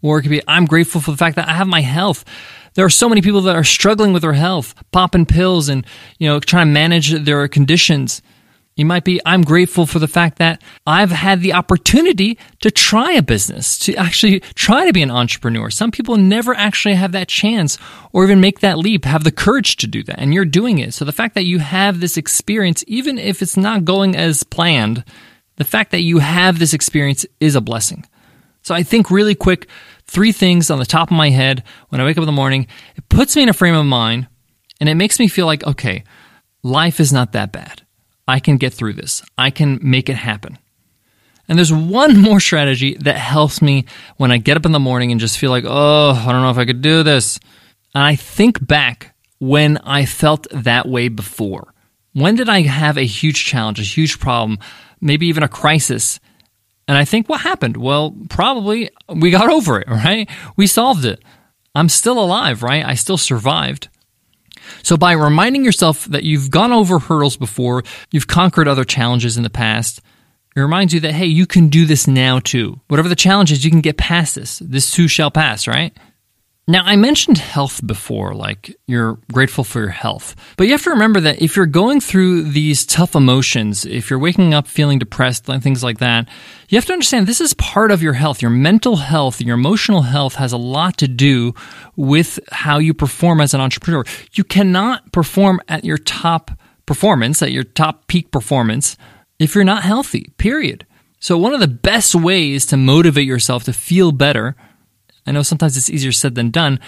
Or 0.00 0.18
it 0.18 0.22
could 0.22 0.30
be, 0.30 0.40
I'm 0.48 0.64
grateful 0.64 1.02
for 1.02 1.10
the 1.10 1.18
fact 1.18 1.36
that 1.36 1.50
I 1.50 1.52
have 1.52 1.68
my 1.68 1.82
health. 1.82 2.24
There 2.72 2.86
are 2.86 2.88
so 2.88 3.10
many 3.10 3.20
people 3.20 3.42
that 3.42 3.56
are 3.56 3.62
struggling 3.62 4.14
with 4.14 4.22
their 4.22 4.32
health, 4.32 4.74
popping 4.90 5.26
pills 5.26 5.68
and, 5.68 5.84
you 6.18 6.30
know, 6.30 6.40
trying 6.40 6.68
to 6.68 6.72
manage 6.72 7.10
their 7.10 7.46
conditions. 7.46 8.22
You 8.80 8.86
might 8.86 9.04
be, 9.04 9.20
I'm 9.26 9.42
grateful 9.42 9.84
for 9.84 9.98
the 9.98 10.08
fact 10.08 10.38
that 10.38 10.62
I've 10.86 11.10
had 11.10 11.42
the 11.42 11.52
opportunity 11.52 12.38
to 12.62 12.70
try 12.70 13.12
a 13.12 13.20
business, 13.20 13.78
to 13.80 13.94
actually 13.96 14.40
try 14.54 14.86
to 14.86 14.92
be 14.94 15.02
an 15.02 15.10
entrepreneur. 15.10 15.68
Some 15.68 15.90
people 15.90 16.16
never 16.16 16.54
actually 16.54 16.94
have 16.94 17.12
that 17.12 17.28
chance 17.28 17.76
or 18.14 18.24
even 18.24 18.40
make 18.40 18.60
that 18.60 18.78
leap, 18.78 19.04
have 19.04 19.22
the 19.22 19.32
courage 19.32 19.76
to 19.76 19.86
do 19.86 20.02
that, 20.04 20.18
and 20.18 20.32
you're 20.32 20.46
doing 20.46 20.78
it. 20.78 20.94
So 20.94 21.04
the 21.04 21.12
fact 21.12 21.34
that 21.34 21.44
you 21.44 21.58
have 21.58 22.00
this 22.00 22.16
experience, 22.16 22.82
even 22.86 23.18
if 23.18 23.42
it's 23.42 23.58
not 23.58 23.84
going 23.84 24.16
as 24.16 24.44
planned, 24.44 25.04
the 25.56 25.64
fact 25.64 25.90
that 25.90 26.00
you 26.00 26.20
have 26.20 26.58
this 26.58 26.72
experience 26.72 27.26
is 27.38 27.54
a 27.54 27.60
blessing. 27.60 28.06
So 28.62 28.74
I 28.74 28.82
think 28.82 29.10
really 29.10 29.34
quick, 29.34 29.68
three 30.06 30.32
things 30.32 30.70
on 30.70 30.78
the 30.78 30.86
top 30.86 31.10
of 31.10 31.16
my 31.18 31.28
head 31.28 31.64
when 31.90 32.00
I 32.00 32.06
wake 32.06 32.16
up 32.16 32.22
in 32.22 32.26
the 32.26 32.32
morning. 32.32 32.66
It 32.96 33.06
puts 33.10 33.36
me 33.36 33.42
in 33.42 33.50
a 33.50 33.52
frame 33.52 33.74
of 33.74 33.84
mind 33.84 34.26
and 34.80 34.88
it 34.88 34.94
makes 34.94 35.18
me 35.18 35.28
feel 35.28 35.44
like, 35.44 35.66
okay, 35.66 36.02
life 36.62 36.98
is 36.98 37.12
not 37.12 37.32
that 37.32 37.52
bad. 37.52 37.82
I 38.30 38.38
can 38.40 38.56
get 38.56 38.72
through 38.72 38.94
this. 38.94 39.22
I 39.36 39.50
can 39.50 39.80
make 39.82 40.08
it 40.08 40.16
happen. 40.16 40.58
And 41.48 41.58
there's 41.58 41.72
one 41.72 42.16
more 42.28 42.40
strategy 42.40 42.96
that 43.00 43.16
helps 43.16 43.60
me 43.60 43.86
when 44.16 44.30
I 44.30 44.38
get 44.38 44.56
up 44.56 44.64
in 44.64 44.72
the 44.72 44.78
morning 44.78 45.10
and 45.10 45.20
just 45.20 45.36
feel 45.36 45.50
like, 45.50 45.64
oh, 45.66 46.12
I 46.12 46.32
don't 46.32 46.42
know 46.42 46.50
if 46.50 46.58
I 46.58 46.64
could 46.64 46.80
do 46.80 47.02
this. 47.02 47.40
And 47.94 48.04
I 48.04 48.14
think 48.14 48.64
back 48.64 49.14
when 49.40 49.78
I 49.78 50.04
felt 50.04 50.46
that 50.52 50.86
way 50.86 51.08
before. 51.08 51.74
When 52.12 52.36
did 52.36 52.48
I 52.48 52.62
have 52.62 52.96
a 52.96 53.04
huge 53.04 53.44
challenge, 53.44 53.80
a 53.80 53.82
huge 53.82 54.20
problem, 54.20 54.58
maybe 55.00 55.26
even 55.26 55.42
a 55.42 55.48
crisis? 55.48 56.20
And 56.86 56.96
I 56.96 57.04
think, 57.04 57.28
what 57.28 57.40
happened? 57.40 57.76
Well, 57.76 58.16
probably 58.28 58.90
we 59.08 59.30
got 59.30 59.50
over 59.56 59.80
it, 59.80 59.88
right? 59.88 60.28
We 60.56 60.66
solved 60.66 61.04
it. 61.04 61.20
I'm 61.74 61.88
still 61.88 62.18
alive, 62.18 62.62
right? 62.62 62.84
I 62.84 62.94
still 62.94 63.18
survived. 63.18 63.88
So 64.82 64.96
by 64.96 65.12
reminding 65.12 65.64
yourself 65.64 66.04
that 66.06 66.24
you've 66.24 66.50
gone 66.50 66.72
over 66.72 66.98
hurdles 66.98 67.36
before, 67.36 67.82
you've 68.10 68.26
conquered 68.26 68.68
other 68.68 68.84
challenges 68.84 69.36
in 69.36 69.42
the 69.42 69.50
past, 69.50 70.00
it 70.56 70.60
reminds 70.60 70.92
you 70.92 71.00
that, 71.00 71.12
hey, 71.12 71.26
you 71.26 71.46
can 71.46 71.68
do 71.68 71.86
this 71.86 72.06
now 72.06 72.40
too. 72.40 72.80
Whatever 72.88 73.08
the 73.08 73.14
challenge 73.14 73.52
is, 73.52 73.64
you 73.64 73.70
can 73.70 73.80
get 73.80 73.96
past 73.96 74.34
this. 74.34 74.58
This 74.58 74.90
too 74.90 75.06
shall 75.06 75.30
pass, 75.30 75.68
right? 75.68 75.96
Now, 76.68 76.84
I 76.84 76.94
mentioned 76.94 77.38
health 77.38 77.84
before, 77.84 78.32
like 78.32 78.76
you're 78.86 79.18
grateful 79.32 79.64
for 79.64 79.80
your 79.80 79.88
health. 79.88 80.36
But 80.56 80.66
you 80.66 80.72
have 80.72 80.84
to 80.84 80.90
remember 80.90 81.18
that 81.20 81.42
if 81.42 81.56
you're 81.56 81.66
going 81.66 82.00
through 82.00 82.42
these 82.42 82.86
tough 82.86 83.16
emotions, 83.16 83.84
if 83.84 84.08
you're 84.08 84.20
waking 84.20 84.54
up 84.54 84.68
feeling 84.68 85.00
depressed, 85.00 85.46
things 85.46 85.82
like 85.82 85.98
that, 85.98 86.28
you 86.68 86.76
have 86.76 86.84
to 86.86 86.92
understand 86.92 87.26
this 87.26 87.40
is 87.40 87.54
part 87.54 87.90
of 87.90 88.02
your 88.02 88.12
health. 88.12 88.40
Your 88.40 88.52
mental 88.52 88.96
health, 88.96 89.40
your 89.40 89.56
emotional 89.56 90.02
health 90.02 90.36
has 90.36 90.52
a 90.52 90.58
lot 90.58 90.96
to 90.98 91.08
do 91.08 91.54
with 91.96 92.38
how 92.52 92.78
you 92.78 92.94
perform 92.94 93.40
as 93.40 93.52
an 93.52 93.60
entrepreneur. 93.60 94.04
You 94.34 94.44
cannot 94.44 95.10
perform 95.10 95.60
at 95.66 95.84
your 95.84 95.98
top 95.98 96.52
performance, 96.86 97.42
at 97.42 97.52
your 97.52 97.64
top 97.64 98.06
peak 98.06 98.30
performance, 98.30 98.96
if 99.40 99.54
you're 99.54 99.64
not 99.64 99.82
healthy, 99.82 100.32
period. 100.36 100.86
So, 101.18 101.36
one 101.36 101.52
of 101.52 101.60
the 101.60 101.68
best 101.68 102.14
ways 102.14 102.64
to 102.66 102.76
motivate 102.76 103.26
yourself 103.26 103.64
to 103.64 103.72
feel 103.72 104.12
better, 104.12 104.56
I 105.26 105.32
know 105.32 105.42
sometimes 105.42 105.76
it's 105.76 105.90
easier 105.90 106.12
said 106.12 106.34
than 106.34 106.50
done, 106.50 106.80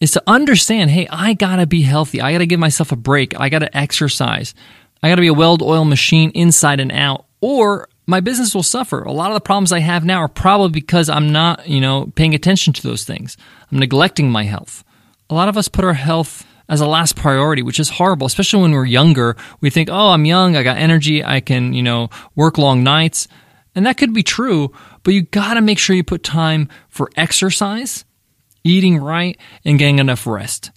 is 0.00 0.12
to 0.12 0.22
understand 0.26 0.90
hey, 0.90 1.06
I 1.10 1.34
gotta 1.34 1.66
be 1.66 1.82
healthy. 1.82 2.20
I 2.20 2.32
gotta 2.32 2.46
give 2.46 2.60
myself 2.60 2.92
a 2.92 2.96
break. 2.96 3.38
I 3.38 3.48
gotta 3.48 3.74
exercise. 3.76 4.54
I 5.02 5.08
gotta 5.08 5.22
be 5.22 5.28
a 5.28 5.34
well 5.34 5.58
oiled 5.62 5.88
machine 5.88 6.30
inside 6.34 6.80
and 6.80 6.92
out, 6.92 7.26
or 7.40 7.88
my 8.06 8.20
business 8.20 8.54
will 8.54 8.62
suffer. 8.62 9.02
A 9.02 9.12
lot 9.12 9.30
of 9.30 9.34
the 9.34 9.40
problems 9.40 9.72
I 9.72 9.80
have 9.80 10.04
now 10.04 10.18
are 10.20 10.28
probably 10.28 10.80
because 10.80 11.08
I'm 11.08 11.32
not, 11.32 11.68
you 11.68 11.80
know, 11.80 12.12
paying 12.14 12.34
attention 12.34 12.72
to 12.74 12.82
those 12.82 13.04
things. 13.04 13.36
I'm 13.70 13.78
neglecting 13.78 14.30
my 14.30 14.44
health. 14.44 14.84
A 15.28 15.34
lot 15.34 15.48
of 15.48 15.56
us 15.56 15.68
put 15.68 15.84
our 15.84 15.94
health 15.94 16.46
as 16.68 16.80
a 16.80 16.86
last 16.86 17.16
priority, 17.16 17.62
which 17.62 17.80
is 17.80 17.88
horrible, 17.88 18.26
especially 18.26 18.62
when 18.62 18.72
we're 18.72 18.86
younger. 18.86 19.36
We 19.60 19.70
think, 19.70 19.88
oh, 19.90 20.10
I'm 20.10 20.24
young, 20.24 20.56
I 20.56 20.62
got 20.62 20.78
energy, 20.78 21.24
I 21.24 21.40
can, 21.40 21.72
you 21.72 21.82
know, 21.82 22.10
work 22.34 22.58
long 22.58 22.82
nights. 22.82 23.28
And 23.76 23.86
that 23.86 23.98
could 23.98 24.14
be 24.14 24.22
true, 24.22 24.72
but 25.02 25.14
you 25.14 25.22
gotta 25.22 25.60
make 25.60 25.78
sure 25.78 25.94
you 25.94 26.02
put 26.02 26.24
time 26.24 26.68
for 26.88 27.10
exercise, 27.14 28.06
eating 28.64 28.96
right, 28.96 29.38
and 29.64 29.78
getting 29.78 29.98
enough 29.98 30.26
rest. 30.26 30.72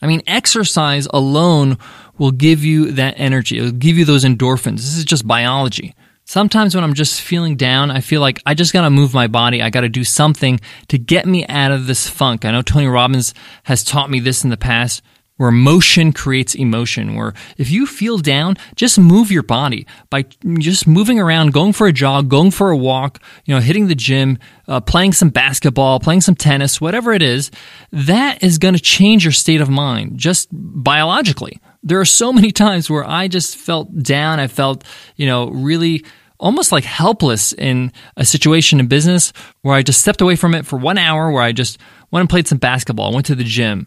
I 0.00 0.06
mean, 0.06 0.22
exercise 0.26 1.06
alone 1.12 1.78
will 2.18 2.32
give 2.32 2.64
you 2.64 2.92
that 2.92 3.14
energy. 3.18 3.58
It'll 3.58 3.70
give 3.70 3.98
you 3.98 4.06
those 4.06 4.24
endorphins. 4.24 4.76
This 4.76 4.96
is 4.96 5.04
just 5.04 5.26
biology. 5.26 5.94
Sometimes 6.24 6.74
when 6.74 6.82
I'm 6.82 6.94
just 6.94 7.20
feeling 7.20 7.56
down, 7.56 7.90
I 7.90 8.00
feel 8.00 8.22
like 8.22 8.40
I 8.46 8.54
just 8.54 8.72
gotta 8.72 8.88
move 8.88 9.12
my 9.12 9.26
body. 9.26 9.60
I 9.60 9.68
gotta 9.68 9.90
do 9.90 10.02
something 10.02 10.58
to 10.88 10.98
get 10.98 11.26
me 11.26 11.46
out 11.46 11.72
of 11.72 11.86
this 11.86 12.08
funk. 12.08 12.46
I 12.46 12.50
know 12.52 12.62
Tony 12.62 12.86
Robbins 12.86 13.34
has 13.64 13.84
taught 13.84 14.10
me 14.10 14.20
this 14.20 14.44
in 14.44 14.50
the 14.50 14.56
past 14.56 15.02
where 15.36 15.50
motion 15.50 16.12
creates 16.12 16.54
emotion 16.54 17.14
where 17.14 17.34
if 17.56 17.70
you 17.70 17.86
feel 17.86 18.18
down 18.18 18.56
just 18.76 18.98
move 18.98 19.30
your 19.30 19.42
body 19.42 19.86
by 20.10 20.24
just 20.58 20.86
moving 20.86 21.18
around 21.18 21.52
going 21.52 21.72
for 21.72 21.86
a 21.86 21.92
jog 21.92 22.28
going 22.28 22.50
for 22.50 22.70
a 22.70 22.76
walk 22.76 23.20
you 23.44 23.54
know 23.54 23.60
hitting 23.60 23.88
the 23.88 23.94
gym 23.94 24.38
uh, 24.68 24.80
playing 24.80 25.12
some 25.12 25.30
basketball 25.30 25.98
playing 25.98 26.20
some 26.20 26.34
tennis 26.34 26.80
whatever 26.80 27.12
it 27.12 27.22
is 27.22 27.50
that 27.90 28.42
is 28.42 28.58
going 28.58 28.74
to 28.74 28.80
change 28.80 29.24
your 29.24 29.32
state 29.32 29.60
of 29.60 29.68
mind 29.68 30.16
just 30.18 30.48
biologically 30.52 31.60
there 31.84 32.00
are 32.00 32.06
so 32.06 32.32
many 32.32 32.50
times 32.64 32.90
where 32.90 33.08
I 33.08 33.28
just 33.28 33.56
felt 33.56 33.96
down. 34.02 34.40
I 34.40 34.48
felt, 34.48 34.82
you 35.14 35.26
know, 35.26 35.50
really 35.50 36.04
almost 36.40 36.72
like 36.72 36.84
helpless 36.84 37.52
in 37.52 37.92
a 38.16 38.24
situation 38.24 38.80
in 38.80 38.88
business 38.88 39.32
where 39.62 39.76
I 39.76 39.82
just 39.82 40.00
stepped 40.00 40.20
away 40.20 40.34
from 40.34 40.54
it 40.54 40.66
for 40.66 40.76
one 40.76 40.98
hour, 40.98 41.30
where 41.30 41.42
I 41.42 41.52
just 41.52 41.78
went 42.10 42.22
and 42.22 42.30
played 42.30 42.48
some 42.48 42.58
basketball, 42.58 43.12
went 43.12 43.26
to 43.26 43.34
the 43.34 43.44
gym, 43.44 43.86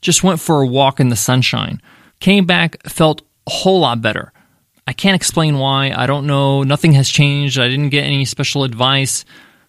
just 0.00 0.22
went 0.22 0.40
for 0.40 0.62
a 0.62 0.66
walk 0.66 1.00
in 1.00 1.08
the 1.08 1.16
sunshine, 1.16 1.80
came 2.20 2.46
back, 2.46 2.82
felt 2.88 3.22
a 3.46 3.50
whole 3.50 3.80
lot 3.80 4.02
better. 4.02 4.32
I 4.86 4.92
can't 4.92 5.16
explain 5.16 5.58
why. 5.58 5.92
I 5.94 6.06
don't 6.06 6.26
know. 6.26 6.62
Nothing 6.62 6.92
has 6.92 7.08
changed. 7.10 7.58
I 7.58 7.68
didn't 7.68 7.90
get 7.90 8.04
any 8.04 8.24
special 8.24 8.64
advice. 8.64 9.24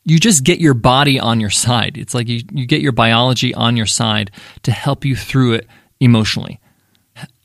You 0.06 0.18
just 0.18 0.44
get 0.44 0.60
your 0.60 0.74
body 0.74 1.20
on 1.20 1.42
your 1.42 1.50
side. 1.50 1.98
It's 1.98 2.14
like 2.14 2.30
you, 2.30 2.42
you 2.52 2.66
get 2.66 2.82
your 2.82 2.94
biology 2.94 3.54
on 3.54 3.76
your 3.76 3.86
side 3.86 4.32
to 4.64 4.72
help 4.72 5.04
you 5.04 5.16
through 5.16 5.54
it 5.54 5.68
emotionally. 6.00 6.60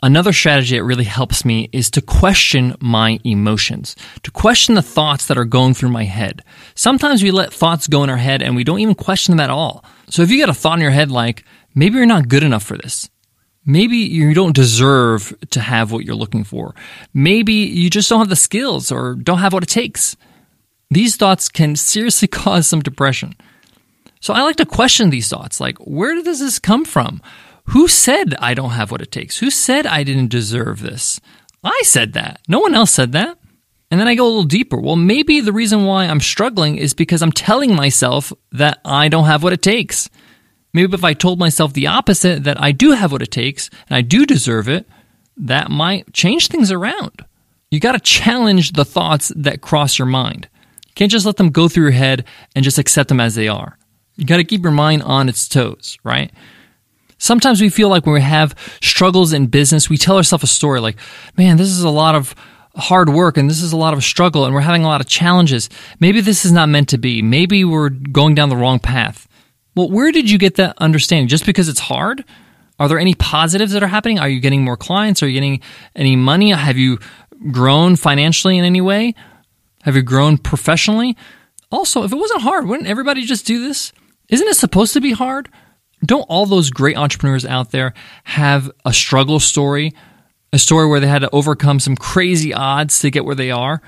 Another 0.03 0.33
strategy 0.33 0.77
that 0.77 0.85
really 0.85 1.05
helps 1.05 1.45
me 1.45 1.69
is 1.73 1.91
to 1.91 2.03
question 2.03 2.77
my 2.79 3.19
emotions, 3.25 3.97
to 4.23 4.31
question 4.31 4.75
the 4.75 4.83
thoughts 4.83 5.27
that 5.27 5.39
are 5.39 5.45
going 5.45 5.75
through 5.75 5.89
my 5.89 6.05
head. 6.05 6.43
Sometimes 6.75 7.23
we 7.23 7.31
let 7.31 7.53
thoughts 7.53 7.87
go 7.87 8.05
in 8.05 8.11
our 8.11 8.19
head 8.19 8.43
and 8.43 8.55
we 8.55 8.65
don't 8.65 8.81
even 8.81 8.95
question 8.95 9.33
them 9.33 9.41
at 9.41 9.51
all. 9.51 9.85
So 10.11 10.23
if 10.23 10.31
you 10.31 10.37
get 10.37 10.49
a 10.49 10.55
thought 10.55 10.79
in 10.79 10.83
your 10.83 10.91
head 10.91 11.11
like, 11.11 11.45
maybe 11.75 11.97
you're 11.97 12.07
not 12.07 12.29
good 12.29 12.43
enough 12.43 12.63
for 12.63 12.77
this, 12.77 13.09
Maybe 13.67 13.97
you 13.97 14.35
don't 14.35 14.55
deserve 14.55 15.35
to 15.51 15.61
have 15.61 15.91
what 15.91 16.05
you're 16.05 16.15
looking 16.15 16.45
for. 16.45 16.75
Maybe 17.15 17.55
you 17.55 17.89
just 17.89 18.11
don't 18.11 18.19
have 18.19 18.29
the 18.29 18.37
skills 18.37 18.93
or 18.93 19.15
don't 19.15 19.39
have 19.39 19.55
what 19.55 19.63
it 19.63 19.71
takes. 19.71 20.17
These 20.91 21.17
thoughts 21.17 21.49
can 21.49 21.75
seriously 21.77 22.29
cause 22.43 22.67
some 22.67 22.83
depression. 22.83 23.35
So 24.21 24.35
I 24.35 24.43
like 24.43 24.57
to 24.57 24.67
question 24.67 25.11
these 25.11 25.29
thoughts 25.29 25.61
like, 25.61 25.79
where 25.79 26.15
does 26.23 26.41
this 26.41 26.59
come 26.59 26.85
from? 26.85 27.23
Who 27.69 27.89
said 27.89 28.35
I 28.39 28.53
don't 28.53 28.71
have 28.71 28.91
what 28.91 29.01
it 29.01 29.11
takes? 29.11 29.39
Who 29.39 29.51
said 29.51 29.87
I 29.87 30.03
didn't 30.03 30.29
deserve 30.29 30.81
this? 30.81 31.19
I 31.63 31.81
said 31.85 32.13
that. 32.13 32.41
No 32.47 32.59
one 32.59 32.75
else 32.75 32.91
said 32.91 33.13
that. 33.13 33.39
And 33.91 33.99
then 33.99 34.09
I 34.09 34.15
go 34.15 34.27
a 34.27 34.29
little 34.29 34.43
deeper. 34.45 34.79
Well, 34.79 34.97
maybe 34.97 35.41
the 35.41 35.53
reason 35.53 35.85
why 35.85 36.05
I'm 36.05 36.21
struggling 36.21 36.77
is 36.77 36.93
because 36.93 37.23
I'm 37.23 37.33
telling 37.33 37.75
myself 37.75 38.33
that 38.53 38.81
I 38.85 39.09
don't 39.09 39.25
have 39.25 39.43
what 39.43 39.53
it 39.55 39.63
takes. 39.63 40.11
Maybe 40.75 40.93
if 40.93 41.05
I 41.05 41.15
told 41.15 41.39
myself 41.39 41.73
the 41.73 41.87
opposite, 41.87 42.45
that 42.45 42.61
I 42.61 42.73
do 42.73 42.91
have 42.91 43.13
what 43.13 43.23
it 43.23 43.31
takes 43.31 43.71
and 43.89 43.97
I 43.97 44.03
do 44.03 44.27
deserve 44.27 44.69
it, 44.69 44.87
that 45.37 45.71
might 45.71 46.13
change 46.13 46.49
things 46.49 46.71
around. 46.71 47.25
You 47.71 47.81
got 47.81 47.93
to 47.93 48.01
challenge 48.01 48.73
the 48.73 48.85
thoughts 48.85 49.33
that 49.37 49.63
cross 49.63 49.99
your 49.99 50.07
mind. 50.07 50.49
You 50.87 50.93
can't 50.95 51.11
just 51.11 51.27
let 51.27 51.37
them 51.37 51.51
go 51.51 51.69
through 51.69 51.85
your 51.85 51.93
head 51.93 52.25
and 52.55 52.65
just 52.65 52.79
accept 52.79 53.09
them 53.09 53.21
as 53.21 53.37
they 53.37 53.49
are. 53.49 53.79
You 54.17 54.27
got 54.27 54.37
to 54.37 54.45
keep 54.45 54.63
your 54.63 54.73
mind 54.73 55.03
on 55.05 55.29
its 55.29 55.49
toes, 55.49 55.97
right? 56.05 56.33
Sometimes 57.19 57.61
we 57.61 57.69
feel 57.69 57.89
like 57.89 58.05
when 58.05 58.15
we 58.15 58.21
have 58.21 58.55
struggles 58.83 59.33
in 59.33 59.47
business, 59.47 59.89
we 59.89 59.97
tell 59.97 60.17
ourselves 60.17 60.45
a 60.45 60.49
story 60.49 60.81
like, 60.81 60.97
man, 61.37 61.57
this 61.57 61.69
is 61.69 61.83
a 61.83 61.89
lot 61.89 62.15
of 62.15 62.35
hard 62.77 63.09
work 63.09 63.37
and 63.37 63.49
this 63.49 63.63
is 63.63 63.73
a 63.73 63.77
lot 63.77 63.95
of 63.95 64.03
struggle 64.03 64.45
and 64.45 64.55
we're 64.55 64.61
having 64.61 64.85
a 64.85 64.89
lot 64.89 65.01
of 65.01 65.07
challenges. 65.07 65.71
Maybe 66.01 66.21
this 66.21 66.45
is 66.45 66.53
not 66.53 66.69
meant 66.69 66.89
to 66.91 66.99
be. 66.99 67.23
Maybe 67.23 67.65
we're 67.65 67.91
going 67.91 68.35
down 68.35 68.49
the 68.49 68.57
wrong 68.57 68.81
path. 68.81 69.29
Well, 69.75 69.91
where 69.91 70.13
did 70.13 70.31
you 70.31 70.39
get 70.39 70.57
that 70.57 70.77
understanding? 70.79 71.29
Just 71.29 71.47
because 71.47 71.69
it's 71.69 71.81
hard? 71.81 72.25
Are 72.79 72.89
there 72.89 72.99
any 72.99 73.15
positives 73.15 73.73
that 73.73 73.83
are 73.83 73.89
happening? 73.89 74.19
Are 74.19 74.29
you 74.29 74.41
getting 74.41 74.65
more 74.65 74.77
clients? 74.77 75.23
Are 75.23 75.29
you 75.29 75.35
getting 75.35 75.61
any 75.95 76.17
money? 76.17 76.51
Have 76.51 76.77
you 76.77 76.99
grown 77.51 77.97
financially 77.97 78.59
in 78.59 78.65
any 78.65 78.81
way? 78.81 79.15
Have 79.83 79.97
you 79.97 80.03
grown 80.03 80.39
professionally? 80.39 81.17
Also, 81.71 82.05
if 82.05 82.13
it 82.13 82.17
wasn't 82.17 82.43
hard, 82.43 82.67
wouldn't 82.67 82.89
everybody 82.89 83.25
just 83.25 83.47
do 83.47 83.67
this? 83.67 83.93
Isn't 84.29 84.49
it 84.49 84.55
supposed 84.55 84.95
to 84.95 85.01
be 85.01 85.13
hard? 85.13 85.49
don't 86.05 86.23
all 86.23 86.47
those 86.47 86.71
great 86.71 86.97
entrepreneurs 86.97 87.45
out 87.45 87.71
there 87.71 87.95
have 88.25 88.71
a 88.85 88.93
struggle 88.93 89.41
story, 89.41 89.93
a 90.53 90.59
story 90.59 90.87
where 90.87 91.01
they 91.01 91.07
had 91.07 91.21
to 91.21 91.31
overcome 91.31 91.81
some 91.81 91.97
crazy 91.97 92.53
odds 92.53 93.01
to 93.01 93.11
get 93.11 93.25
where 93.25 93.35
they 93.35 93.51
are 93.51 93.81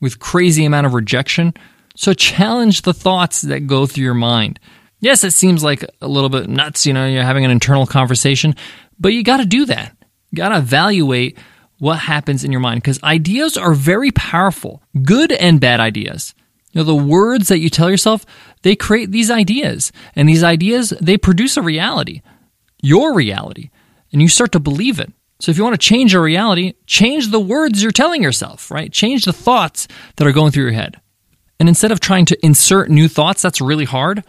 with 0.00 0.18
crazy 0.18 0.64
amount 0.64 0.86
of 0.86 0.94
rejection? 0.94 1.54
So 1.96 2.12
challenge 2.12 2.82
the 2.82 2.94
thoughts 2.94 3.42
that 3.42 3.66
go 3.66 3.86
through 3.86 4.04
your 4.04 4.14
mind. 4.14 4.58
Yes, 5.00 5.24
it 5.24 5.32
seems 5.32 5.64
like 5.64 5.84
a 6.00 6.08
little 6.08 6.28
bit 6.28 6.48
nuts, 6.48 6.86
you 6.86 6.92
know, 6.92 7.06
you're 7.06 7.22
having 7.22 7.44
an 7.44 7.50
internal 7.50 7.86
conversation, 7.86 8.54
but 8.98 9.12
you 9.12 9.22
got 9.22 9.38
to 9.38 9.46
do 9.46 9.64
that. 9.66 9.96
You 10.30 10.36
got 10.36 10.50
to 10.50 10.58
evaluate 10.58 11.38
what 11.78 11.98
happens 11.98 12.44
in 12.44 12.52
your 12.52 12.60
mind 12.60 12.82
because 12.82 13.02
ideas 13.02 13.56
are 13.56 13.72
very 13.72 14.10
powerful, 14.10 14.82
good 15.02 15.32
and 15.32 15.58
bad 15.60 15.80
ideas. 15.80 16.34
You 16.72 16.80
know, 16.80 16.84
the 16.84 16.94
words 16.94 17.48
that 17.48 17.58
you 17.58 17.70
tell 17.70 17.90
yourself, 17.90 18.24
they 18.62 18.76
create 18.76 19.10
these 19.10 19.30
ideas. 19.30 19.90
And 20.14 20.28
these 20.28 20.44
ideas, 20.44 20.90
they 21.00 21.16
produce 21.16 21.56
a 21.56 21.62
reality, 21.62 22.22
your 22.80 23.14
reality. 23.14 23.70
And 24.12 24.22
you 24.22 24.28
start 24.28 24.52
to 24.52 24.60
believe 24.60 25.00
it. 25.00 25.12
So 25.40 25.50
if 25.50 25.56
you 25.56 25.64
want 25.64 25.74
to 25.74 25.88
change 25.88 26.12
your 26.12 26.22
reality, 26.22 26.74
change 26.86 27.30
the 27.30 27.40
words 27.40 27.82
you're 27.82 27.92
telling 27.92 28.22
yourself, 28.22 28.70
right? 28.70 28.92
Change 28.92 29.24
the 29.24 29.32
thoughts 29.32 29.88
that 30.16 30.26
are 30.26 30.32
going 30.32 30.52
through 30.52 30.64
your 30.64 30.72
head. 30.72 31.00
And 31.58 31.68
instead 31.68 31.92
of 31.92 32.00
trying 32.00 32.26
to 32.26 32.44
insert 32.44 32.90
new 32.90 33.08
thoughts, 33.08 33.42
that's 33.42 33.60
really 33.60 33.86
hard, 33.86 34.22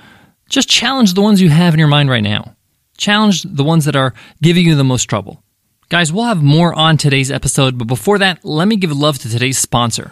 just 0.51 0.69
challenge 0.69 1.13
the 1.13 1.21
ones 1.21 1.41
you 1.41 1.49
have 1.49 1.73
in 1.73 1.79
your 1.79 1.87
mind 1.87 2.09
right 2.09 2.23
now. 2.23 2.55
Challenge 2.97 3.43
the 3.43 3.63
ones 3.63 3.85
that 3.85 3.95
are 3.95 4.13
giving 4.41 4.65
you 4.65 4.75
the 4.75 4.83
most 4.83 5.05
trouble. 5.05 5.41
Guys, 5.89 6.11
we'll 6.11 6.25
have 6.25 6.43
more 6.43 6.73
on 6.73 6.97
today's 6.97 7.31
episode, 7.31 7.77
but 7.77 7.85
before 7.85 8.19
that, 8.19 8.43
let 8.43 8.67
me 8.67 8.75
give 8.75 8.91
love 8.91 9.17
to 9.19 9.29
today's 9.29 9.57
sponsor. 9.57 10.11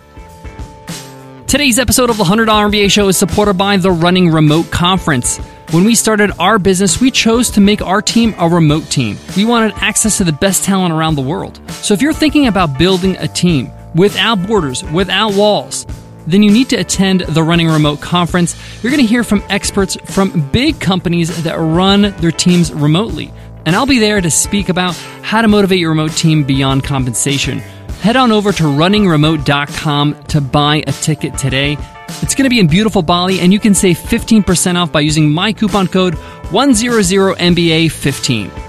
Today's 1.46 1.78
episode 1.78 2.10
of 2.10 2.18
the 2.18 2.24
$100 2.24 2.46
MBA 2.48 2.90
Show 2.90 3.10
is 3.10 3.18
supported 3.18 3.56
by 3.56 3.76
the 3.78 3.92
Running 3.92 4.30
Remote 4.30 4.72
Conference. 4.72 5.38
When 5.72 5.84
we 5.84 5.94
started 5.94 6.32
our 6.40 6.58
business, 6.58 7.02
we 7.02 7.12
chose 7.12 7.50
to 7.52 7.62
make 7.62 7.82
our 7.82 8.02
team 8.02 8.34
a 8.38 8.48
remote 8.48 8.86
team. 8.90 9.18
We 9.36 9.46
wanted 9.46 9.74
access 9.76 10.18
to 10.18 10.24
the 10.24 10.32
best 10.32 10.64
talent 10.64 10.94
around 10.94 11.16
the 11.16 11.22
world. 11.22 11.60
So 11.70 11.94
if 11.94 12.02
you're 12.02 12.14
thinking 12.14 12.48
about 12.48 12.80
building 12.80 13.18
a 13.18 13.28
team 13.28 13.72
without 13.94 14.46
borders, 14.48 14.84
without 14.86 15.34
walls, 15.34 15.86
then 16.32 16.44
you 16.44 16.52
need 16.52 16.70
to 16.70 16.76
attend 16.76 17.22
the 17.22 17.44
Running 17.44 17.68
Remote 17.68 18.02
Conference. 18.02 18.56
You're 18.82 18.92
going 18.92 19.04
to 19.04 19.08
hear 19.08 19.24
from 19.24 19.44
experts 19.50 19.98
from 20.06 20.50
big 20.50 20.80
companies 20.80 21.44
that 21.44 21.58
run 21.58 22.14
their 22.18 22.32
teams 22.32 22.74
remotely. 22.74 23.32
And 23.66 23.76
I'll 23.76 23.86
be 23.86 24.00
there 24.00 24.22
to 24.22 24.32
speak 24.32 24.70
about 24.70 24.96
how 25.22 25.42
to 25.42 25.48
motivate 25.48 25.80
your 25.80 25.90
remote 25.90 26.12
team 26.12 26.44
beyond 26.44 26.84
compensation 26.84 27.62
head 28.02 28.16
on 28.16 28.32
over 28.32 28.52
to 28.54 28.64
runningremote.com 28.64 30.24
to 30.24 30.42
buy 30.42 30.84
a 30.88 30.92
ticket 30.92 31.38
today. 31.38 31.78
It's 32.22 32.34
going 32.34 32.46
to 32.46 32.50
be 32.50 32.60
in 32.60 32.66
beautiful 32.68 33.02
Bali, 33.02 33.40
and 33.40 33.54
you 33.54 33.60
can 33.60 33.76
save 33.76 33.98
15% 33.98 34.76
off 34.76 34.92
by 34.92 35.02
using 35.02 35.32
my 35.32 35.54
coupon 35.54 35.88
code 35.88 36.16
100MBA15. 36.16 38.69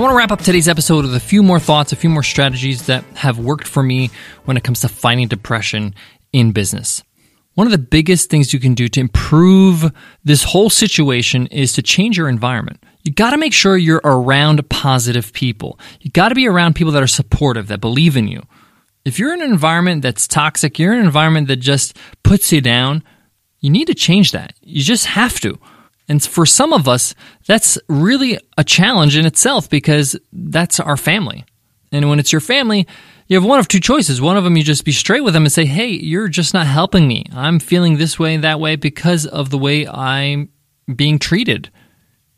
I 0.00 0.02
want 0.02 0.12
to 0.12 0.16
wrap 0.16 0.32
up 0.32 0.40
today's 0.40 0.66
episode 0.66 1.04
with 1.04 1.14
a 1.14 1.20
few 1.20 1.42
more 1.42 1.60
thoughts, 1.60 1.92
a 1.92 1.96
few 1.96 2.08
more 2.08 2.22
strategies 2.22 2.86
that 2.86 3.04
have 3.16 3.38
worked 3.38 3.68
for 3.68 3.82
me 3.82 4.08
when 4.46 4.56
it 4.56 4.64
comes 4.64 4.80
to 4.80 4.88
fighting 4.88 5.28
depression 5.28 5.94
in 6.32 6.52
business. 6.52 7.04
One 7.52 7.66
of 7.66 7.70
the 7.70 7.76
biggest 7.76 8.30
things 8.30 8.54
you 8.54 8.60
can 8.60 8.72
do 8.72 8.88
to 8.88 8.98
improve 8.98 9.92
this 10.24 10.42
whole 10.42 10.70
situation 10.70 11.48
is 11.48 11.74
to 11.74 11.82
change 11.82 12.16
your 12.16 12.30
environment 12.30 12.82
you 13.02 13.12
got 13.12 13.30
to 13.30 13.36
make 13.36 13.52
sure 13.52 13.76
you're 13.76 14.00
around 14.02 14.66
positive 14.70 15.34
people. 15.34 15.78
You 16.00 16.10
got 16.10 16.30
to 16.30 16.34
be 16.34 16.48
around 16.48 16.76
people 16.76 16.92
that 16.92 17.02
are 17.02 17.06
supportive, 17.06 17.68
that 17.68 17.82
believe 17.82 18.16
in 18.16 18.26
you. 18.26 18.42
If 19.04 19.18
you're 19.18 19.34
in 19.34 19.42
an 19.42 19.50
environment 19.50 20.00
that's 20.00 20.26
toxic, 20.26 20.78
you're 20.78 20.94
in 20.94 21.00
an 21.00 21.04
environment 21.04 21.48
that 21.48 21.56
just 21.56 21.96
puts 22.22 22.52
you 22.52 22.62
down, 22.62 23.02
you 23.60 23.68
need 23.68 23.86
to 23.86 23.94
change 23.94 24.32
that. 24.32 24.54
You 24.62 24.82
just 24.82 25.06
have 25.06 25.40
to. 25.40 25.58
And 26.10 26.20
for 26.20 26.44
some 26.44 26.72
of 26.72 26.88
us, 26.88 27.14
that's 27.46 27.78
really 27.88 28.36
a 28.58 28.64
challenge 28.64 29.16
in 29.16 29.26
itself 29.26 29.70
because 29.70 30.16
that's 30.32 30.80
our 30.80 30.96
family. 30.96 31.44
And 31.92 32.10
when 32.10 32.18
it's 32.18 32.32
your 32.32 32.40
family, 32.40 32.88
you 33.28 33.36
have 33.36 33.48
one 33.48 33.60
of 33.60 33.68
two 33.68 33.78
choices. 33.78 34.20
One 34.20 34.36
of 34.36 34.42
them, 34.42 34.56
you 34.56 34.64
just 34.64 34.84
be 34.84 34.90
straight 34.90 35.22
with 35.22 35.34
them 35.34 35.44
and 35.44 35.52
say, 35.52 35.66
Hey, 35.66 35.90
you're 35.90 36.26
just 36.26 36.52
not 36.52 36.66
helping 36.66 37.06
me. 37.06 37.26
I'm 37.32 37.60
feeling 37.60 37.96
this 37.96 38.18
way, 38.18 38.34
and 38.34 38.42
that 38.42 38.58
way 38.58 38.74
because 38.74 39.24
of 39.24 39.50
the 39.50 39.58
way 39.58 39.86
I'm 39.86 40.48
being 40.92 41.20
treated. 41.20 41.70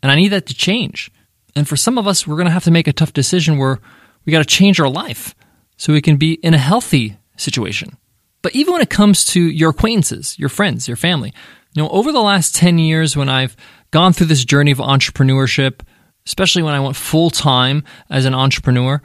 And 0.03 0.11
I 0.11 0.15
need 0.17 0.29
that 0.29 0.45
to 0.45 0.53
change. 0.53 1.09
And 1.55 1.67
for 1.67 1.75
some 1.75 1.97
of 1.97 2.05
us, 2.05 2.27
we're 2.27 2.35
going 2.35 2.45
to 2.45 2.51
have 2.51 2.65
to 2.65 2.71
make 2.71 2.87
a 2.87 2.93
tough 2.93 3.11
decision 3.11 3.57
where 3.57 3.79
we 4.23 4.31
got 4.31 4.39
to 4.39 4.45
change 4.45 4.79
our 4.79 4.89
life 4.89 5.33
so 5.77 5.93
we 5.93 6.01
can 6.01 6.17
be 6.17 6.33
in 6.33 6.53
a 6.53 6.59
healthy 6.59 7.17
situation. 7.37 7.97
But 8.43 8.53
even 8.53 8.73
when 8.73 8.83
it 8.83 8.91
comes 8.91 9.25
to 9.33 9.41
your 9.41 9.71
acquaintances, 9.71 10.37
your 10.37 10.49
friends, 10.49 10.87
your 10.87 10.97
family, 10.97 11.33
you 11.73 11.81
know, 11.81 11.89
over 11.89 12.11
the 12.11 12.21
last 12.21 12.55
10 12.55 12.77
years 12.77 13.17
when 13.17 13.29
I've 13.29 13.55
gone 13.91 14.13
through 14.13 14.27
this 14.27 14.45
journey 14.45 14.71
of 14.71 14.77
entrepreneurship, 14.77 15.81
especially 16.25 16.63
when 16.63 16.73
I 16.73 16.79
went 16.79 16.95
full 16.95 17.29
time 17.29 17.83
as 18.09 18.25
an 18.25 18.33
entrepreneur, 18.33 19.01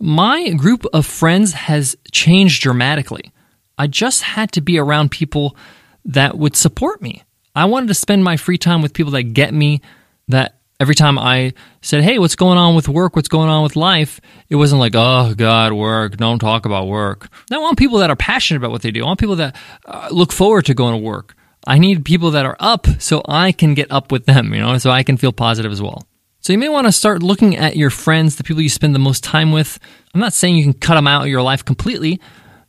my 0.00 0.50
group 0.50 0.84
of 0.92 1.06
friends 1.06 1.52
has 1.52 1.96
changed 2.10 2.62
dramatically. 2.62 3.32
I 3.78 3.86
just 3.86 4.22
had 4.22 4.52
to 4.52 4.60
be 4.60 4.78
around 4.78 5.10
people 5.10 5.56
that 6.04 6.38
would 6.38 6.56
support 6.56 7.02
me. 7.02 7.22
I 7.54 7.64
wanted 7.66 7.88
to 7.88 7.94
spend 7.94 8.24
my 8.24 8.36
free 8.36 8.58
time 8.58 8.82
with 8.82 8.92
people 8.92 9.12
that 9.12 9.22
get 9.22 9.54
me, 9.54 9.80
that 10.28 10.58
every 10.80 10.94
time 10.94 11.18
I 11.18 11.54
said, 11.82 12.02
Hey, 12.02 12.18
what's 12.18 12.36
going 12.36 12.58
on 12.58 12.74
with 12.74 12.88
work? 12.88 13.16
What's 13.16 13.28
going 13.28 13.48
on 13.48 13.62
with 13.62 13.76
life? 13.76 14.20
It 14.48 14.56
wasn't 14.56 14.80
like, 14.80 14.92
Oh, 14.94 15.34
God, 15.36 15.72
work. 15.72 16.16
Don't 16.16 16.38
talk 16.38 16.66
about 16.66 16.86
work. 16.86 17.28
I 17.50 17.58
want 17.58 17.78
people 17.78 17.98
that 17.98 18.10
are 18.10 18.16
passionate 18.16 18.58
about 18.58 18.70
what 18.70 18.82
they 18.82 18.90
do. 18.90 19.02
I 19.02 19.06
want 19.06 19.20
people 19.20 19.36
that 19.36 19.56
uh, 19.86 20.08
look 20.10 20.32
forward 20.32 20.66
to 20.66 20.74
going 20.74 20.94
to 20.94 20.98
work. 20.98 21.36
I 21.66 21.78
need 21.78 22.04
people 22.04 22.30
that 22.32 22.46
are 22.46 22.56
up 22.60 22.86
so 22.98 23.22
I 23.26 23.52
can 23.52 23.74
get 23.74 23.90
up 23.90 24.12
with 24.12 24.26
them, 24.26 24.52
you 24.52 24.60
know, 24.60 24.76
so 24.78 24.90
I 24.90 25.02
can 25.02 25.16
feel 25.16 25.32
positive 25.32 25.72
as 25.72 25.80
well. 25.80 26.06
So 26.40 26.52
you 26.52 26.58
may 26.58 26.68
want 26.68 26.86
to 26.86 26.92
start 26.92 27.22
looking 27.22 27.56
at 27.56 27.76
your 27.76 27.88
friends, 27.88 28.36
the 28.36 28.44
people 28.44 28.62
you 28.62 28.68
spend 28.68 28.94
the 28.94 28.98
most 28.98 29.24
time 29.24 29.50
with. 29.50 29.78
I'm 30.12 30.20
not 30.20 30.34
saying 30.34 30.56
you 30.56 30.62
can 30.62 30.74
cut 30.74 30.94
them 30.94 31.06
out 31.06 31.22
of 31.22 31.28
your 31.28 31.40
life 31.40 31.64
completely, 31.64 32.20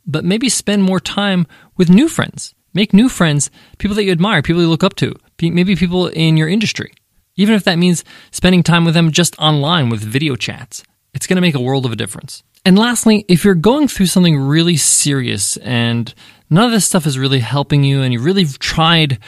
but 0.06 0.24
maybe 0.24 0.48
spend 0.48 0.82
more 0.82 1.00
time 1.00 1.46
with 1.76 1.90
new 1.90 2.08
friends. 2.08 2.54
Make 2.72 2.94
new 2.94 3.08
friends, 3.08 3.50
people 3.78 3.94
that 3.96 4.04
you 4.04 4.12
admire, 4.12 4.40
people 4.40 4.62
you 4.62 4.68
look 4.68 4.84
up 4.84 4.96
to, 4.96 5.14
maybe 5.40 5.76
people 5.76 6.08
in 6.08 6.36
your 6.36 6.48
industry. 6.48 6.92
Even 7.36 7.54
if 7.54 7.64
that 7.64 7.78
means 7.78 8.02
spending 8.30 8.62
time 8.62 8.86
with 8.86 8.94
them 8.94 9.10
just 9.10 9.38
online 9.38 9.90
with 9.90 10.00
video 10.00 10.36
chats, 10.36 10.82
it's 11.12 11.26
going 11.26 11.36
to 11.36 11.42
make 11.42 11.54
a 11.54 11.60
world 11.60 11.84
of 11.84 11.92
a 11.92 11.96
difference. 11.96 12.42
And 12.66 12.76
lastly, 12.76 13.24
if 13.28 13.44
you're 13.44 13.54
going 13.54 13.86
through 13.86 14.06
something 14.06 14.36
really 14.36 14.76
serious 14.76 15.56
and 15.58 16.12
none 16.50 16.64
of 16.64 16.72
this 16.72 16.84
stuff 16.84 17.06
is 17.06 17.16
really 17.16 17.38
helping 17.38 17.84
you 17.84 18.02
and 18.02 18.12
you 18.12 18.20
really 18.20 18.44
tried 18.44 19.20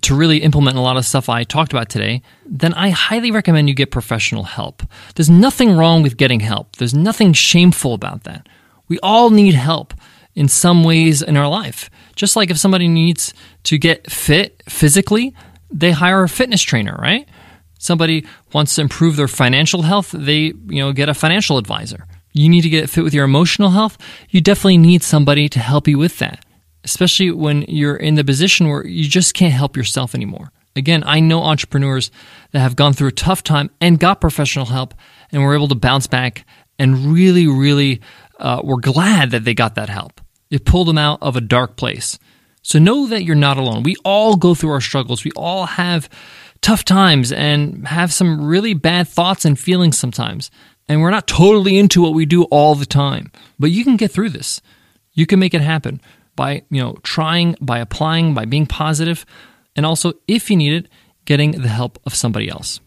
to 0.00 0.14
really 0.14 0.38
implement 0.38 0.78
a 0.78 0.80
lot 0.80 0.96
of 0.96 1.04
stuff 1.04 1.28
I 1.28 1.44
talked 1.44 1.74
about 1.74 1.90
today, 1.90 2.22
then 2.46 2.72
I 2.72 2.88
highly 2.88 3.32
recommend 3.32 3.68
you 3.68 3.74
get 3.74 3.90
professional 3.90 4.44
help. 4.44 4.82
There's 5.14 5.28
nothing 5.28 5.76
wrong 5.76 6.02
with 6.02 6.16
getting 6.16 6.40
help. 6.40 6.76
There's 6.76 6.94
nothing 6.94 7.34
shameful 7.34 7.92
about 7.92 8.24
that. 8.24 8.48
We 8.88 8.98
all 9.02 9.28
need 9.28 9.52
help 9.52 9.92
in 10.34 10.48
some 10.48 10.82
ways 10.82 11.20
in 11.20 11.36
our 11.36 11.48
life. 11.48 11.90
Just 12.16 12.34
like 12.34 12.50
if 12.50 12.56
somebody 12.56 12.88
needs 12.88 13.34
to 13.64 13.76
get 13.76 14.10
fit 14.10 14.62
physically, 14.70 15.34
they 15.70 15.90
hire 15.90 16.22
a 16.22 16.30
fitness 16.30 16.62
trainer, 16.62 16.96
right? 16.98 17.28
Somebody 17.78 18.26
wants 18.54 18.76
to 18.76 18.80
improve 18.80 19.16
their 19.16 19.28
financial 19.28 19.82
health, 19.82 20.12
they, 20.12 20.54
you 20.68 20.80
know, 20.80 20.94
get 20.94 21.10
a 21.10 21.14
financial 21.14 21.58
advisor. 21.58 22.06
You 22.32 22.48
need 22.48 22.62
to 22.62 22.68
get 22.68 22.84
it 22.84 22.90
fit 22.90 23.04
with 23.04 23.14
your 23.14 23.24
emotional 23.24 23.70
health, 23.70 23.98
you 24.28 24.40
definitely 24.40 24.78
need 24.78 25.02
somebody 25.02 25.48
to 25.48 25.58
help 25.58 25.88
you 25.88 25.98
with 25.98 26.18
that 26.18 26.44
especially 26.84 27.30
when 27.30 27.62
you're 27.62 27.96
in 27.96 28.14
the 28.14 28.24
position 28.24 28.68
where 28.68 28.86
you 28.86 29.08
just 29.08 29.34
can't 29.34 29.52
help 29.52 29.76
yourself 29.76 30.14
anymore. 30.14 30.52
Again, 30.76 31.02
I 31.04 31.20
know 31.20 31.42
entrepreneurs 31.42 32.10
that 32.52 32.60
have 32.60 32.76
gone 32.76 32.92
through 32.92 33.08
a 33.08 33.12
tough 33.12 33.42
time 33.42 33.70
and 33.80 33.98
got 33.98 34.20
professional 34.20 34.66
help 34.66 34.94
and 35.32 35.42
were 35.42 35.54
able 35.54 35.68
to 35.68 35.74
bounce 35.74 36.06
back 36.06 36.46
and 36.78 37.12
really, 37.12 37.46
really 37.46 38.00
uh, 38.38 38.62
were 38.64 38.80
glad 38.80 39.32
that 39.32 39.44
they 39.44 39.52
got 39.52 39.74
that 39.74 39.88
help. 39.88 40.20
It 40.50 40.64
pulled 40.64 40.88
them 40.88 40.98
out 40.98 41.18
of 41.22 41.36
a 41.36 41.40
dark 41.40 41.76
place. 41.76 42.18
So 42.62 42.78
know 42.78 43.06
that 43.08 43.24
you're 43.24 43.34
not 43.34 43.56
alone. 43.56 43.82
We 43.82 43.96
all 44.04 44.36
go 44.36 44.54
through 44.54 44.70
our 44.70 44.80
struggles. 44.80 45.24
We 45.24 45.32
all 45.32 45.66
have 45.66 46.08
tough 46.60 46.84
times 46.84 47.32
and 47.32 47.86
have 47.88 48.12
some 48.12 48.44
really 48.44 48.74
bad 48.74 49.08
thoughts 49.08 49.44
and 49.44 49.58
feelings 49.58 49.98
sometimes. 49.98 50.50
And 50.90 51.00
we're 51.00 51.10
not 51.10 51.28
totally 51.28 51.78
into 51.78 52.02
what 52.02 52.14
we 52.14 52.26
do 52.26 52.42
all 52.46 52.74
the 52.74 52.84
time. 52.84 53.30
But 53.60 53.70
you 53.70 53.84
can 53.84 53.96
get 53.96 54.10
through 54.10 54.30
this. 54.30 54.60
You 55.12 55.24
can 55.24 55.38
make 55.38 55.54
it 55.54 55.60
happen 55.60 56.00
by, 56.34 56.64
you 56.68 56.82
know, 56.82 56.96
trying, 57.04 57.54
by 57.60 57.78
applying, 57.78 58.34
by 58.34 58.44
being 58.44 58.66
positive, 58.66 59.24
and 59.76 59.86
also 59.86 60.14
if 60.26 60.50
you 60.50 60.56
need 60.56 60.72
it, 60.72 60.88
getting 61.26 61.52
the 61.52 61.68
help 61.68 62.00
of 62.06 62.14
somebody 62.16 62.48
else. 62.48 62.80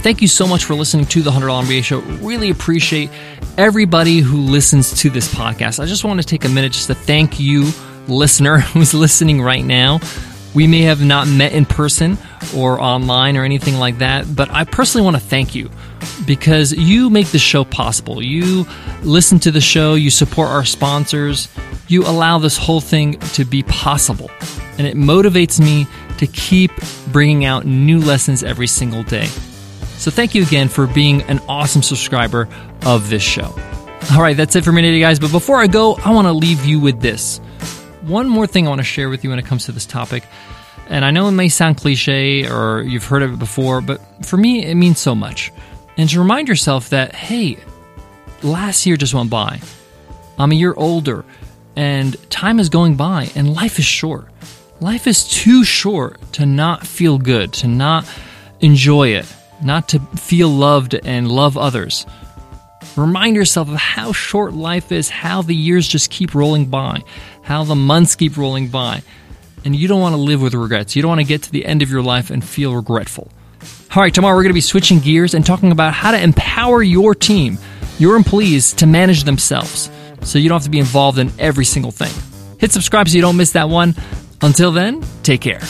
Thank 0.00 0.22
you 0.22 0.28
so 0.28 0.46
much 0.46 0.64
for 0.64 0.74
listening 0.74 1.04
to 1.04 1.20
the 1.20 1.30
$100 1.30 1.64
MBA 1.64 1.84
show. 1.84 1.98
Really 2.26 2.48
appreciate 2.48 3.10
everybody 3.58 4.20
who 4.20 4.38
listens 4.38 4.98
to 5.00 5.10
this 5.10 5.28
podcast. 5.34 5.80
I 5.80 5.84
just 5.84 6.04
want 6.04 6.18
to 6.18 6.26
take 6.26 6.46
a 6.46 6.48
minute 6.48 6.72
just 6.72 6.86
to 6.86 6.94
thank 6.94 7.38
you, 7.38 7.70
listener, 8.08 8.58
who's 8.72 8.94
listening 8.94 9.42
right 9.42 9.64
now. 9.66 10.00
We 10.54 10.66
may 10.66 10.82
have 10.82 11.04
not 11.04 11.28
met 11.28 11.52
in 11.52 11.64
person 11.64 12.18
or 12.56 12.80
online 12.80 13.36
or 13.36 13.44
anything 13.44 13.76
like 13.76 13.98
that, 13.98 14.34
but 14.34 14.50
I 14.50 14.64
personally 14.64 15.04
want 15.04 15.16
to 15.16 15.22
thank 15.22 15.54
you 15.54 15.70
because 16.26 16.72
you 16.72 17.08
make 17.10 17.28
the 17.28 17.38
show 17.38 17.64
possible. 17.64 18.22
You 18.22 18.66
listen 19.02 19.38
to 19.40 19.50
the 19.50 19.60
show, 19.60 19.94
you 19.94 20.10
support 20.10 20.48
our 20.48 20.64
sponsors, 20.64 21.48
you 21.86 22.02
allow 22.02 22.38
this 22.38 22.56
whole 22.56 22.80
thing 22.80 23.18
to 23.18 23.44
be 23.44 23.62
possible. 23.62 24.30
And 24.78 24.86
it 24.86 24.96
motivates 24.96 25.60
me 25.60 25.86
to 26.18 26.26
keep 26.26 26.72
bringing 27.12 27.44
out 27.44 27.64
new 27.64 28.00
lessons 28.00 28.42
every 28.42 28.66
single 28.66 29.02
day. 29.04 29.26
So 29.96 30.10
thank 30.10 30.34
you 30.34 30.42
again 30.42 30.68
for 30.68 30.86
being 30.86 31.22
an 31.22 31.40
awesome 31.48 31.82
subscriber 31.82 32.48
of 32.86 33.10
this 33.10 33.22
show. 33.22 33.54
All 34.12 34.22
right, 34.22 34.36
that's 34.36 34.56
it 34.56 34.64
for 34.64 34.72
me 34.72 34.82
today, 34.82 35.00
guys. 35.00 35.20
But 35.20 35.30
before 35.30 35.58
I 35.58 35.66
go, 35.66 35.94
I 35.96 36.10
want 36.12 36.26
to 36.26 36.32
leave 36.32 36.64
you 36.64 36.80
with 36.80 37.00
this. 37.00 37.40
One 38.10 38.28
more 38.28 38.46
thing 38.46 38.66
I 38.66 38.70
want 38.70 38.80
to 38.80 38.84
share 38.84 39.08
with 39.08 39.22
you 39.22 39.30
when 39.30 39.38
it 39.38 39.46
comes 39.46 39.66
to 39.66 39.72
this 39.72 39.86
topic. 39.86 40.24
And 40.88 41.04
I 41.04 41.12
know 41.12 41.28
it 41.28 41.32
may 41.32 41.48
sound 41.48 41.76
cliche 41.76 42.50
or 42.50 42.82
you've 42.82 43.04
heard 43.04 43.22
of 43.22 43.32
it 43.32 43.38
before, 43.38 43.80
but 43.80 44.00
for 44.26 44.36
me, 44.36 44.66
it 44.66 44.74
means 44.74 44.98
so 44.98 45.14
much 45.14 45.52
and 46.00 46.08
to 46.08 46.18
remind 46.18 46.48
yourself 46.48 46.88
that, 46.90 47.14
hey, 47.14 47.58
last 48.42 48.86
year 48.86 48.96
just 48.96 49.12
went 49.12 49.28
by. 49.28 49.60
I'm 50.38 50.50
a 50.50 50.54
year 50.54 50.72
older, 50.74 51.26
and 51.76 52.16
time 52.30 52.58
is 52.58 52.70
going 52.70 52.96
by, 52.96 53.30
and 53.34 53.52
life 53.52 53.78
is 53.78 53.84
short. 53.84 54.28
Life 54.80 55.06
is 55.06 55.28
too 55.28 55.62
short 55.62 56.18
to 56.32 56.46
not 56.46 56.86
feel 56.86 57.18
good, 57.18 57.52
to 57.54 57.68
not 57.68 58.10
enjoy 58.60 59.08
it, 59.08 59.26
not 59.62 59.90
to 59.90 60.00
feel 60.16 60.48
loved 60.48 60.94
and 60.94 61.30
love 61.30 61.58
others. 61.58 62.06
Remind 62.96 63.36
yourself 63.36 63.68
of 63.68 63.74
how 63.74 64.12
short 64.12 64.54
life 64.54 64.90
is, 64.92 65.10
how 65.10 65.42
the 65.42 65.54
years 65.54 65.86
just 65.86 66.10
keep 66.10 66.34
rolling 66.34 66.64
by, 66.64 67.02
how 67.50 67.64
the 67.64 67.74
months 67.74 68.14
keep 68.14 68.36
rolling 68.36 68.68
by. 68.68 69.02
And 69.64 69.74
you 69.74 69.88
don't 69.88 70.00
want 70.00 70.12
to 70.12 70.20
live 70.20 70.40
with 70.40 70.54
regrets. 70.54 70.94
You 70.94 71.02
don't 71.02 71.08
want 71.08 71.20
to 71.20 71.26
get 71.26 71.42
to 71.42 71.50
the 71.50 71.66
end 71.66 71.82
of 71.82 71.90
your 71.90 72.00
life 72.00 72.30
and 72.30 72.44
feel 72.44 72.72
regretful. 72.76 73.28
All 73.92 74.00
right, 74.00 74.14
tomorrow 74.14 74.36
we're 74.36 74.44
going 74.44 74.50
to 74.50 74.54
be 74.54 74.60
switching 74.60 75.00
gears 75.00 75.34
and 75.34 75.44
talking 75.44 75.72
about 75.72 75.92
how 75.92 76.12
to 76.12 76.22
empower 76.22 76.80
your 76.80 77.12
team, 77.12 77.58
your 77.98 78.14
employees, 78.14 78.72
to 78.74 78.86
manage 78.86 79.24
themselves 79.24 79.90
so 80.22 80.38
you 80.38 80.48
don't 80.48 80.56
have 80.56 80.64
to 80.64 80.70
be 80.70 80.78
involved 80.78 81.18
in 81.18 81.32
every 81.40 81.64
single 81.64 81.90
thing. 81.90 82.12
Hit 82.60 82.70
subscribe 82.70 83.08
so 83.08 83.16
you 83.16 83.22
don't 83.22 83.36
miss 83.36 83.50
that 83.50 83.68
one. 83.68 83.96
Until 84.42 84.70
then, 84.70 85.04
take 85.24 85.40
care. 85.40 85.60